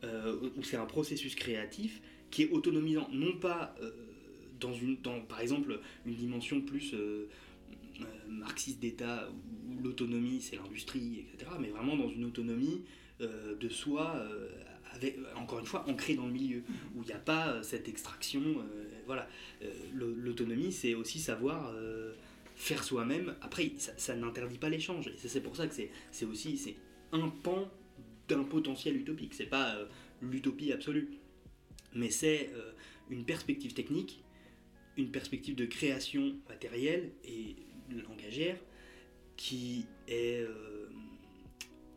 euh, 0.03 0.49
où 0.57 0.63
c'est 0.63 0.75
un 0.77 0.85
processus 0.85 1.35
créatif 1.35 2.01
qui 2.31 2.43
est 2.43 2.49
autonomisant, 2.49 3.07
non 3.11 3.37
pas 3.37 3.75
dans, 4.63 4.73
une, 4.73 4.97
par 5.27 5.39
exemple, 5.41 5.79
une 6.05 6.15
dimension 6.15 6.61
plus 6.61 6.93
euh, 6.93 7.29
euh, 8.01 8.03
marxiste 8.27 8.79
d'État, 8.79 9.29
où 9.69 9.81
l'autonomie 9.83 10.41
c'est 10.41 10.55
l'industrie, 10.55 11.19
etc., 11.33 11.51
mais 11.59 11.69
vraiment 11.69 11.95
dans 11.95 12.09
une 12.09 12.25
autonomie 12.25 12.83
euh, 13.21 13.55
de 13.55 13.69
soi, 13.69 14.25
encore 15.35 15.59
une 15.59 15.65
fois, 15.65 15.87
ancrée 15.89 16.15
dans 16.15 16.25
le 16.27 16.31
milieu, 16.33 16.63
où 16.95 17.01
il 17.03 17.07
n'y 17.07 17.11
a 17.13 17.19
pas 17.19 17.61
cette 17.63 17.87
extraction. 17.87 18.41
voilà. 19.05 19.27
L'au- 19.93 20.13
L'autonomie, 20.15 20.71
c'est 20.71 20.93
aussi 20.93 21.19
savoir 21.19 21.73
faire 22.55 22.83
soi-même. 22.83 23.35
Après, 23.41 23.71
ça, 23.77 23.91
ça 23.97 24.15
n'interdit 24.15 24.57
pas 24.57 24.69
l'échange, 24.69 25.07
et 25.07 25.27
c'est 25.27 25.41
pour 25.41 25.55
ça 25.55 25.67
que 25.67 25.73
c'est 26.11 26.25
aussi 26.25 26.57
c'est 26.57 26.75
un 27.11 27.27
pan 27.29 27.69
d'un 28.27 28.43
potentiel 28.43 28.95
utopique. 28.95 29.33
C'est 29.33 29.47
pas 29.49 29.75
l'utopie 30.21 30.71
absolue, 30.71 31.09
mais 31.95 32.09
c'est 32.09 32.51
une 33.09 33.25
perspective 33.25 33.73
technique, 33.73 34.22
une 34.97 35.11
perspective 35.11 35.55
de 35.55 35.65
création 35.65 36.35
matérielle 36.49 37.11
et 37.25 37.55
langagère 38.07 38.57
qui 39.37 39.85
est, 40.07 40.41
euh, 40.41 40.87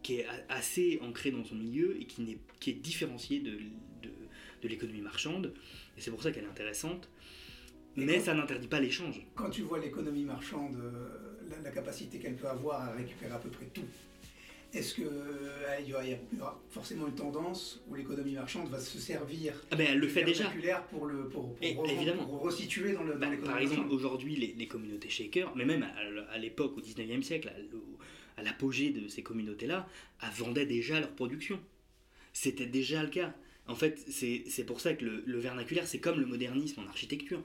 qui 0.02 0.16
est 0.16 0.26
assez 0.48 0.98
ancrée 1.02 1.30
dans 1.30 1.44
son 1.44 1.54
milieu 1.54 1.96
et 2.00 2.04
qui, 2.06 2.22
n'est, 2.22 2.38
qui 2.61 2.70
est 2.70 2.74
différenciée 2.74 3.40
de, 3.40 3.52
de, 4.02 4.11
de 4.62 4.68
l'économie 4.68 5.00
marchande. 5.02 5.52
Et 5.96 6.00
c'est 6.00 6.11
pour 6.11 6.22
ça 6.22 6.32
qu'elle 6.32 6.44
est 6.44 6.48
intéressante. 6.48 7.09
Et 7.96 8.04
Mais 8.04 8.18
quand- 8.18 8.24
ça 8.24 8.35
n'interdit 8.35 8.68
pas 8.68 8.80
l'échange. 8.80 9.26
Quand 9.35 9.50
tu 9.50 9.62
vois 9.62 9.78
l'économie 9.78 10.24
marchande, 10.24 10.76
euh, 10.76 11.38
la, 11.48 11.61
la 11.61 11.70
capacité 11.70 12.18
qu'elle 12.18 12.37
peut 12.37 12.48
avoir 12.48 12.80
à 12.82 12.92
récupérer 12.92 13.32
à 13.32 13.38
peu 13.38 13.48
près 13.48 13.66
tout, 13.66 13.85
est-ce 14.79 14.95
qu'il 14.95 15.05
y, 15.05 15.93
aura- 15.95 16.05
il 16.05 16.11
y 16.39 16.41
aura 16.41 16.61
forcément 16.71 17.07
une 17.07 17.15
tendance 17.15 17.83
où 17.89 17.95
l'économie 17.95 18.35
marchande 18.35 18.69
va 18.69 18.79
se 18.79 18.99
servir 18.99 19.55
Ah 19.71 19.77
ben 19.77 19.87
elle 19.91 19.99
le 19.99 20.07
du 20.07 20.12
fait 20.12 20.25
déjà. 20.25 20.45
vernaculaire 20.45 20.85
pour 20.87 21.07
le 21.07 21.29
pour, 21.29 21.55
pour 21.55 21.59
Et- 21.62 21.73
revendre- 21.75 21.91
évidemment. 21.93 22.25
pour 22.27 22.41
resituer 22.43 22.93
dans 22.93 23.05
Bah, 23.05 23.15
l'économie 23.15 23.39
par 23.45 23.59
exemple, 23.59 23.89
aujourd'hui, 23.93 24.37
les, 24.37 24.55
les 24.57 24.67
communautés 24.69 25.09
shakers, 25.09 25.55
mais 25.57 25.65
même 25.65 25.83
à, 25.83 26.33
à 26.33 26.39
l'époque, 26.39 26.77
au 26.77 26.81
19e 26.81 27.23
siècle, 27.23 27.51
à, 28.37 28.43
l'apogée 28.43 28.91
de 28.91 29.09
ces 29.09 29.23
communautés-là, 29.23 29.89
vendaient 30.35 30.67
déjà 30.67 31.01
leur 31.01 31.11
production. 31.11 31.59
C'était 32.33 32.67
déjà 32.67 33.03
le 33.03 33.09
cas. 33.09 33.35
En 33.69 33.75
fait, 33.75 33.99
c'est 34.09 34.45
c'est 34.49 34.65
pour 34.65 34.81
ça 34.81 34.95
que 34.95 35.05
le, 35.05 35.23
le 35.27 35.39
vernaculaire, 35.39 35.87
c'est 35.87 35.99
comme 36.01 36.21
le 36.21 36.27
modernisme 36.27 36.81
en 36.81 36.87
architecture. 36.87 37.43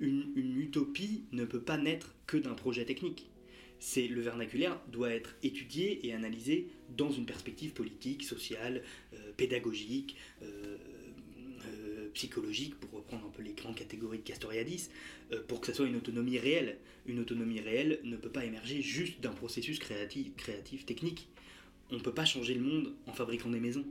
Une, 0.00 0.32
une 0.36 0.60
utopie 0.60 1.24
ne 1.32 1.44
peut 1.44 1.60
pas 1.62 1.76
naître 1.78 2.14
que 2.26 2.36
d'un 2.36 2.54
projet 2.54 2.84
technique. 2.84 3.28
C'est 3.78 4.06
le 4.08 4.20
vernaculaire 4.20 4.80
doit 4.90 5.10
être 5.10 5.36
étudié 5.42 6.06
et 6.06 6.14
analysé 6.14 6.68
dans 6.96 7.10
une 7.10 7.26
perspective 7.26 7.72
politique, 7.72 8.24
sociale, 8.24 8.82
euh, 9.12 9.32
pédagogique, 9.36 10.16
euh, 10.42 10.78
euh, 11.66 12.08
psychologique, 12.14 12.74
pour 12.76 12.90
reprendre 12.92 13.26
un 13.26 13.30
peu 13.30 13.42
les 13.42 13.52
grandes 13.52 13.74
catégories 13.74 14.18
de 14.18 14.22
Castoriadis, 14.22 14.88
pour 15.48 15.60
que 15.60 15.66
ça 15.66 15.74
soit 15.74 15.86
une 15.86 15.96
autonomie 15.96 16.38
réelle. 16.38 16.78
Une 17.06 17.18
autonomie 17.18 17.60
réelle 17.60 18.00
ne 18.04 18.16
peut 18.16 18.30
pas 18.30 18.44
émerger 18.44 18.80
juste 18.82 19.20
d'un 19.20 19.32
processus 19.32 19.78
créatif, 19.78 20.34
créatif 20.36 20.86
technique. 20.86 21.28
On 21.90 21.96
ne 21.96 22.00
peut 22.00 22.14
pas 22.14 22.24
changer 22.24 22.54
le 22.54 22.60
monde 22.60 22.94
en 23.06 23.12
fabriquant 23.12 23.50
des 23.50 23.60
maisons. 23.60 23.84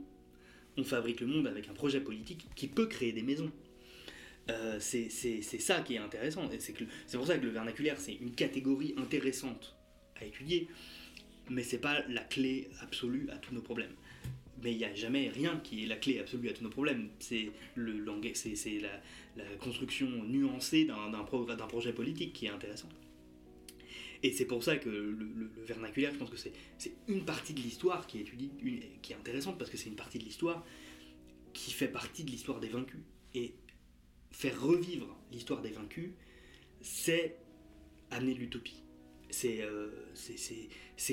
On 0.76 0.84
fabrique 0.84 1.20
le 1.20 1.26
monde 1.26 1.46
avec 1.46 1.68
un 1.68 1.74
projet 1.74 2.00
politique 2.00 2.48
qui 2.56 2.66
peut 2.66 2.86
créer 2.86 3.12
des 3.12 3.22
maisons. 3.22 3.52
Euh, 4.50 4.78
c'est 4.78 5.08
ça 5.08 5.80
qui 5.80 5.94
est 5.94 5.98
intéressant. 5.98 6.48
C'est 6.58 7.16
pour 7.16 7.26
ça 7.26 7.38
que 7.38 7.44
le 7.44 7.50
vernaculaire, 7.50 7.98
c'est 7.98 8.14
une 8.14 8.32
catégorie 8.32 8.94
intéressante 8.96 9.76
à 10.20 10.24
étudier, 10.24 10.68
mais 11.50 11.62
c'est 11.62 11.78
pas 11.78 12.06
la 12.08 12.22
clé 12.22 12.68
absolue 12.80 13.28
à 13.30 13.36
tous 13.38 13.54
nos 13.54 13.62
problèmes. 13.62 13.94
Mais 14.62 14.72
il 14.72 14.78
n'y 14.78 14.84
a 14.84 14.94
jamais 14.94 15.28
rien 15.28 15.60
qui 15.62 15.84
est 15.84 15.86
la 15.86 15.96
clé 15.96 16.20
absolue 16.20 16.48
à 16.48 16.52
tous 16.52 16.62
nos 16.62 16.70
problèmes. 16.70 17.08
C'est 17.18 17.50
la, 17.76 19.00
la 19.36 19.44
construction 19.58 20.08
nuancée 20.24 20.84
d'un 20.84 21.24
projet 21.68 21.92
politique 21.92 22.32
qui 22.32 22.46
est 22.46 22.50
intéressant. 22.50 22.88
Et 24.22 24.32
c'est 24.32 24.46
pour 24.46 24.64
ça 24.64 24.78
que 24.78 24.88
le, 24.88 25.50
vernaculaire, 25.66 26.10
je 26.12 26.18
pense 26.18 26.30
que 26.30 26.38
c'est 26.38 26.52
une 27.08 27.26
partie 27.26 27.52
de 27.52 27.60
l'histoire 27.60 28.06
qui 28.06 28.24
qui 29.02 29.12
est 29.12 29.16
intéressante 29.16 29.58
parce 29.58 29.70
que 29.70 29.76
c'est 29.76 29.90
une 29.90 29.96
partie 29.96 30.18
de 30.18 30.24
l'histoire 30.24 30.64
qui 31.52 31.72
fait 31.72 31.88
partie 31.88 32.24
de 32.24 32.30
l'histoire 32.30 32.58
des 32.58 32.68
vaincus. 32.68 33.00
Et 33.34 33.52
faire 34.34 34.60
revivre 34.60 35.16
l'histoire 35.32 35.62
des 35.62 35.70
vaincus, 35.70 36.10
c'est 36.80 37.36
amener 38.10 38.34
l'utopie. 38.34 38.82
C'est 39.30 39.62
euh, 39.62 39.90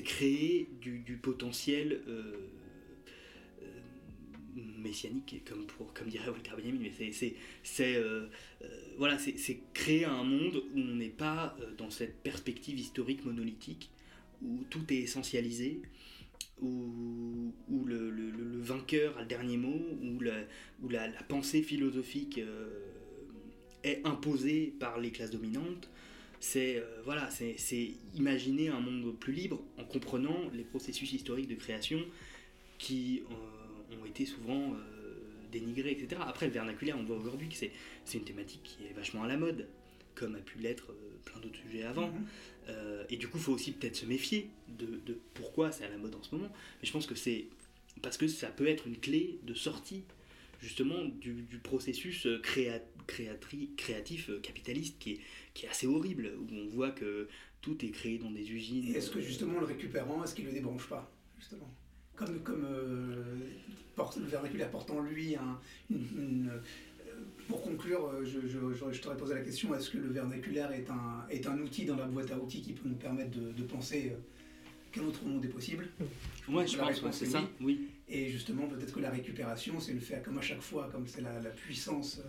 créer 0.03 0.69
du, 0.79 1.17
potentiel 1.21 2.01
euh, 2.07 2.49
messianique, 4.55 5.43
comme, 5.47 5.65
pour, 5.65 5.93
comme 5.93 6.07
dirait 6.07 6.29
Walter 6.29 6.51
Benjamin, 6.57 6.79
mais 6.81 6.91
c'est 7.63 7.95
euh, 7.95 8.27
euh, 8.61 8.67
voilà, 8.97 9.17
créer 9.73 10.05
un 10.05 10.23
monde 10.23 10.63
où 10.73 10.79
on 10.79 10.95
n'est 10.95 11.09
pas 11.09 11.55
euh, 11.61 11.71
dans 11.77 11.89
cette 11.89 12.21
perspective 12.21 12.77
historique 12.79 13.23
monolithique, 13.25 13.91
où 14.41 14.63
tout 14.69 14.83
est 14.91 14.97
essentialisé, 14.97 15.81
où, 16.61 17.53
où 17.69 17.85
le, 17.85 18.11
vainqueur 18.61 19.17
a 19.17 19.21
le 19.21 19.27
dernier 19.27 19.57
mot, 19.57 19.81
où, 20.01 20.19
où 20.83 20.89
la, 20.89 21.07
la, 21.07 21.23
pensée 21.23 21.63
philosophique 21.63 22.39
est 23.83 24.05
imposée 24.05 24.73
par 24.79 24.99
les 24.99 25.11
classes 25.11 25.31
dominantes. 25.31 25.89
C'est 26.39 26.83
voilà, 27.05 27.29
c'est 27.29 27.91
imaginer 28.15 28.69
un 28.69 28.79
monde 28.79 29.15
plus 29.19 29.33
libre 29.33 29.61
en 29.77 29.83
comprenant 29.83 30.49
les 30.53 30.63
processus 30.63 31.13
historiques 31.13 31.47
de 31.47 31.55
création 31.55 32.03
qui 32.79 33.21
ont 33.99 34.05
été 34.05 34.25
souvent 34.25 34.73
euh, 34.73 34.77
dénigrés, 35.51 35.91
etc. 35.91 36.21
Après, 36.25 36.47
le 36.47 36.53
vernaculaire, 36.53 36.97
on 36.97 37.03
voit 37.03 37.17
aujourd'hui 37.17 37.49
que 37.49 37.55
c'est, 37.55 37.71
une 38.13 38.23
thématique 38.23 38.61
qui 38.63 38.85
est 38.85 38.93
vachement 38.93 39.23
à 39.23 39.27
la 39.27 39.37
mode, 39.37 39.67
comme 40.15 40.35
a 40.35 40.39
pu 40.39 40.59
l'être 40.59 40.91
euh, 40.91 41.17
plein 41.25 41.39
d'autres 41.39 41.59
sujets 41.59 41.83
avant. 41.83 42.07
Mhm. 42.07 42.25
Euh, 42.69 43.03
et 43.09 43.17
du 43.17 43.27
coup, 43.27 43.37
il 43.37 43.43
faut 43.43 43.53
aussi 43.53 43.71
peut-être 43.71 43.95
se 43.95 44.05
méfier 44.05 44.49
de, 44.67 45.19
pourquoi 45.33 45.71
c'est 45.71 45.85
à 45.85 45.89
la 45.89 45.97
mode 45.97 46.15
en 46.15 46.23
ce 46.23 46.35
moment. 46.35 46.49
Mais 46.81 46.87
je 46.87 46.91
pense 46.91 47.05
que 47.05 47.15
c'est 47.15 47.45
parce 48.01 48.17
que 48.17 48.27
ça 48.27 48.47
peut 48.47 48.67
être 48.67 48.87
une 48.87 48.97
clé 48.97 49.39
de 49.43 49.53
sortie 49.53 50.03
justement 50.61 51.03
du, 51.03 51.59
processus 51.63 52.27
créatif 53.07 54.31
capitaliste 54.41 54.97
qui 54.99 55.11
est, 55.13 55.19
qui 55.53 55.65
est 55.65 55.69
assez 55.69 55.87
horrible, 55.87 56.31
où 56.39 56.55
on 56.55 56.67
voit 56.67 56.91
que 56.91 57.27
tout 57.61 57.85
est 57.85 57.89
créé 57.89 58.17
dans 58.17 58.31
des 58.31 58.51
usines. 58.51 58.93
est-ce 58.95 59.11
que 59.11 59.21
justement 59.21 59.59
le 59.59 59.65
récupérant, 59.65 60.23
est-ce 60.23 60.35
qu'il 60.35 60.45
ne 60.45 60.49
le 60.49 60.55
débranche 60.55 60.87
pas 60.87 61.09
justement? 61.37 61.69
Comme, 62.15 62.39
comme 62.41 62.65
euh, 62.65 63.23
le 64.17 64.25
vernaculaire 64.25 64.69
porte 64.69 64.91
en 64.91 65.01
lui 65.01 65.35
un, 65.35 65.59
une, 65.89 66.51
euh, 66.51 66.59
pour 67.47 67.63
conclure, 67.63 68.05
euh, 68.05 68.25
je, 68.25 68.47
je, 68.47 68.91
je, 68.91 69.01
t'aurais 69.01 69.17
posé 69.17 69.33
la 69.33 69.41
question 69.41 69.73
est-ce 69.73 69.89
que 69.89 69.97
le 69.97 70.09
vernaculaire 70.09 70.71
est 70.71 70.89
un, 70.89 71.25
est 71.29 71.47
un 71.47 71.59
outil 71.59 71.85
dans 71.85 71.95
la 71.95 72.05
boîte 72.05 72.31
à 72.31 72.37
outils 72.37 72.61
qui 72.61 72.73
peut 72.73 72.87
nous 72.87 72.95
permettre 72.95 73.31
de, 73.31 73.51
de 73.51 73.63
penser 73.63 74.13
quel 74.91 75.03
autre 75.03 75.23
monde 75.23 75.43
est 75.45 75.49
possible? 75.49 75.87
Moi, 76.47 76.65
je, 76.65 76.77
pense 76.77 76.99
que 76.99 77.11
c'est 77.11 77.25
ça. 77.25 77.41
Oui. 77.61 77.87
Et 78.11 78.29
justement, 78.29 78.67
peut-être 78.67 78.93
que 78.93 78.99
la 78.99 79.09
récupération, 79.09 79.79
c'est 79.79 79.93
le 79.93 79.99
faire 79.99 80.21
comme 80.21 80.37
à 80.37 80.41
chaque 80.41 80.61
fois, 80.61 80.89
comme 80.91 81.07
c'est 81.07 81.21
la, 81.21 81.31
puissance 81.49 82.21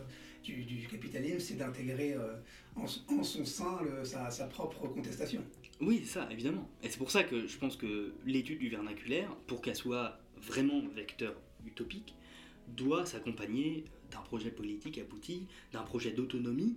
du, 0.44 0.64
du 0.64 0.86
capitalisme, 0.86 1.40
c'est 1.40 1.56
d'intégrer 1.56 2.14
en, 2.76 2.84
en, 2.84 3.22
son 3.24 3.44
sein 3.44 3.78
sa, 4.04 4.30
sa 4.30 4.46
propre 4.46 4.86
contestation. 4.86 5.42
Oui, 5.80 6.04
ça, 6.04 6.28
évidemment. 6.30 6.70
Et 6.84 6.88
c'est 6.88 6.98
pour 6.98 7.10
ça 7.10 7.24
que 7.24 7.48
je 7.48 7.58
pense 7.58 7.76
que 7.76 8.14
l'étude 8.24 8.60
du 8.60 8.68
vernaculaire, 8.68 9.34
pour 9.48 9.60
qu'elle 9.60 9.74
soit 9.74 10.20
vraiment 10.40 10.80
vecteur 10.94 11.34
utopique, 11.66 12.14
doit 12.68 13.04
s'accompagner 13.04 13.84
d'un 14.12 14.20
projet 14.20 14.50
politique 14.50 14.98
abouti, 14.98 15.46
d'un 15.72 15.82
projet 15.82 16.12
d'autonomie 16.12 16.76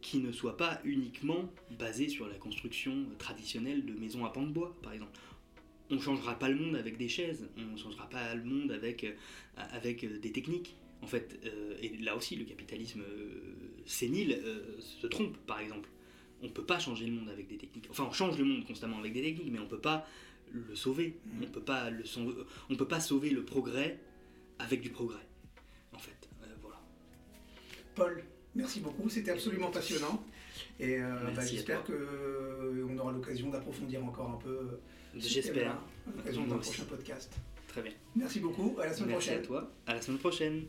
qui 0.00 0.18
ne 0.18 0.32
soit 0.32 0.56
pas 0.56 0.80
uniquement 0.84 1.50
basé 1.78 2.08
sur 2.08 2.28
la 2.28 2.34
construction 2.34 3.06
traditionnelle 3.18 3.86
de 3.86 3.94
maisons 3.94 4.24
à 4.24 4.30
pans 4.30 4.42
de 4.42 4.52
bois, 4.52 4.76
par 4.82 4.92
exemple. 4.92 5.18
On 5.90 5.96
ne 5.96 6.00
changera 6.00 6.38
pas 6.38 6.48
le 6.48 6.56
monde 6.56 6.76
avec 6.76 6.96
des 6.96 7.08
chaises, 7.08 7.46
on 7.58 7.72
ne 7.72 7.76
changera 7.76 8.08
pas 8.08 8.34
le 8.34 8.44
monde 8.44 8.72
avec, 8.72 9.06
avec 9.56 10.20
des 10.20 10.32
techniques. 10.32 10.76
En 11.02 11.06
fait, 11.06 11.38
euh, 11.44 11.76
et 11.82 11.98
là 11.98 12.16
aussi, 12.16 12.34
le 12.36 12.46
capitalisme 12.46 13.02
euh, 13.02 13.54
sénile 13.84 14.40
euh, 14.42 14.80
se 14.80 15.06
trompe, 15.06 15.36
par 15.46 15.60
exemple 15.60 15.90
on 16.44 16.48
ne 16.48 16.52
peut 16.52 16.64
pas 16.64 16.78
changer 16.78 17.06
le 17.06 17.12
monde 17.12 17.30
avec 17.30 17.48
des 17.48 17.56
techniques. 17.56 17.86
Enfin, 17.90 18.06
on 18.08 18.12
change 18.12 18.38
le 18.38 18.44
monde 18.44 18.66
constamment 18.66 18.98
avec 18.98 19.14
des 19.14 19.22
techniques, 19.22 19.50
mais 19.50 19.58
on 19.58 19.64
ne 19.64 19.68
peut 19.68 19.80
pas 19.80 20.06
le 20.52 20.76
sauver. 20.76 21.16
On 21.42 21.46
peut 21.46 21.62
pas 21.62 21.90
le 21.90 22.04
on 22.70 22.76
peut 22.76 22.86
pas 22.86 23.00
sauver 23.00 23.30
le 23.30 23.44
progrès 23.44 23.98
avec 24.58 24.82
du 24.82 24.90
progrès. 24.90 25.26
En 25.92 25.98
fait, 25.98 26.28
euh, 26.42 26.46
voilà. 26.60 26.80
Paul, 27.94 28.24
merci 28.54 28.80
beaucoup. 28.80 29.08
C'était 29.08 29.30
absolument 29.30 29.70
passionnant. 29.70 30.22
Et 30.78 30.98
euh, 30.98 31.30
bah, 31.34 31.44
j'espère 31.44 31.82
qu'on 31.82 31.92
euh, 31.92 32.96
aura 32.98 33.12
l'occasion 33.12 33.48
d'approfondir 33.48 34.04
encore 34.04 34.30
un 34.30 34.36
peu. 34.36 34.80
J'espère. 35.16 35.72
À 35.72 36.16
l'occasion 36.16 36.46
d'un 36.46 36.58
prochain 36.58 36.84
podcast. 36.84 37.32
Très 37.68 37.82
bien. 37.82 37.92
Merci 38.14 38.40
beaucoup. 38.40 38.76
À 38.80 38.86
la 38.86 38.92
semaine 38.92 39.10
merci 39.10 39.28
prochaine. 39.28 39.42
à 39.42 39.46
toi. 39.46 39.72
À 39.86 39.94
la 39.94 40.02
semaine 40.02 40.18
prochaine. 40.18 40.64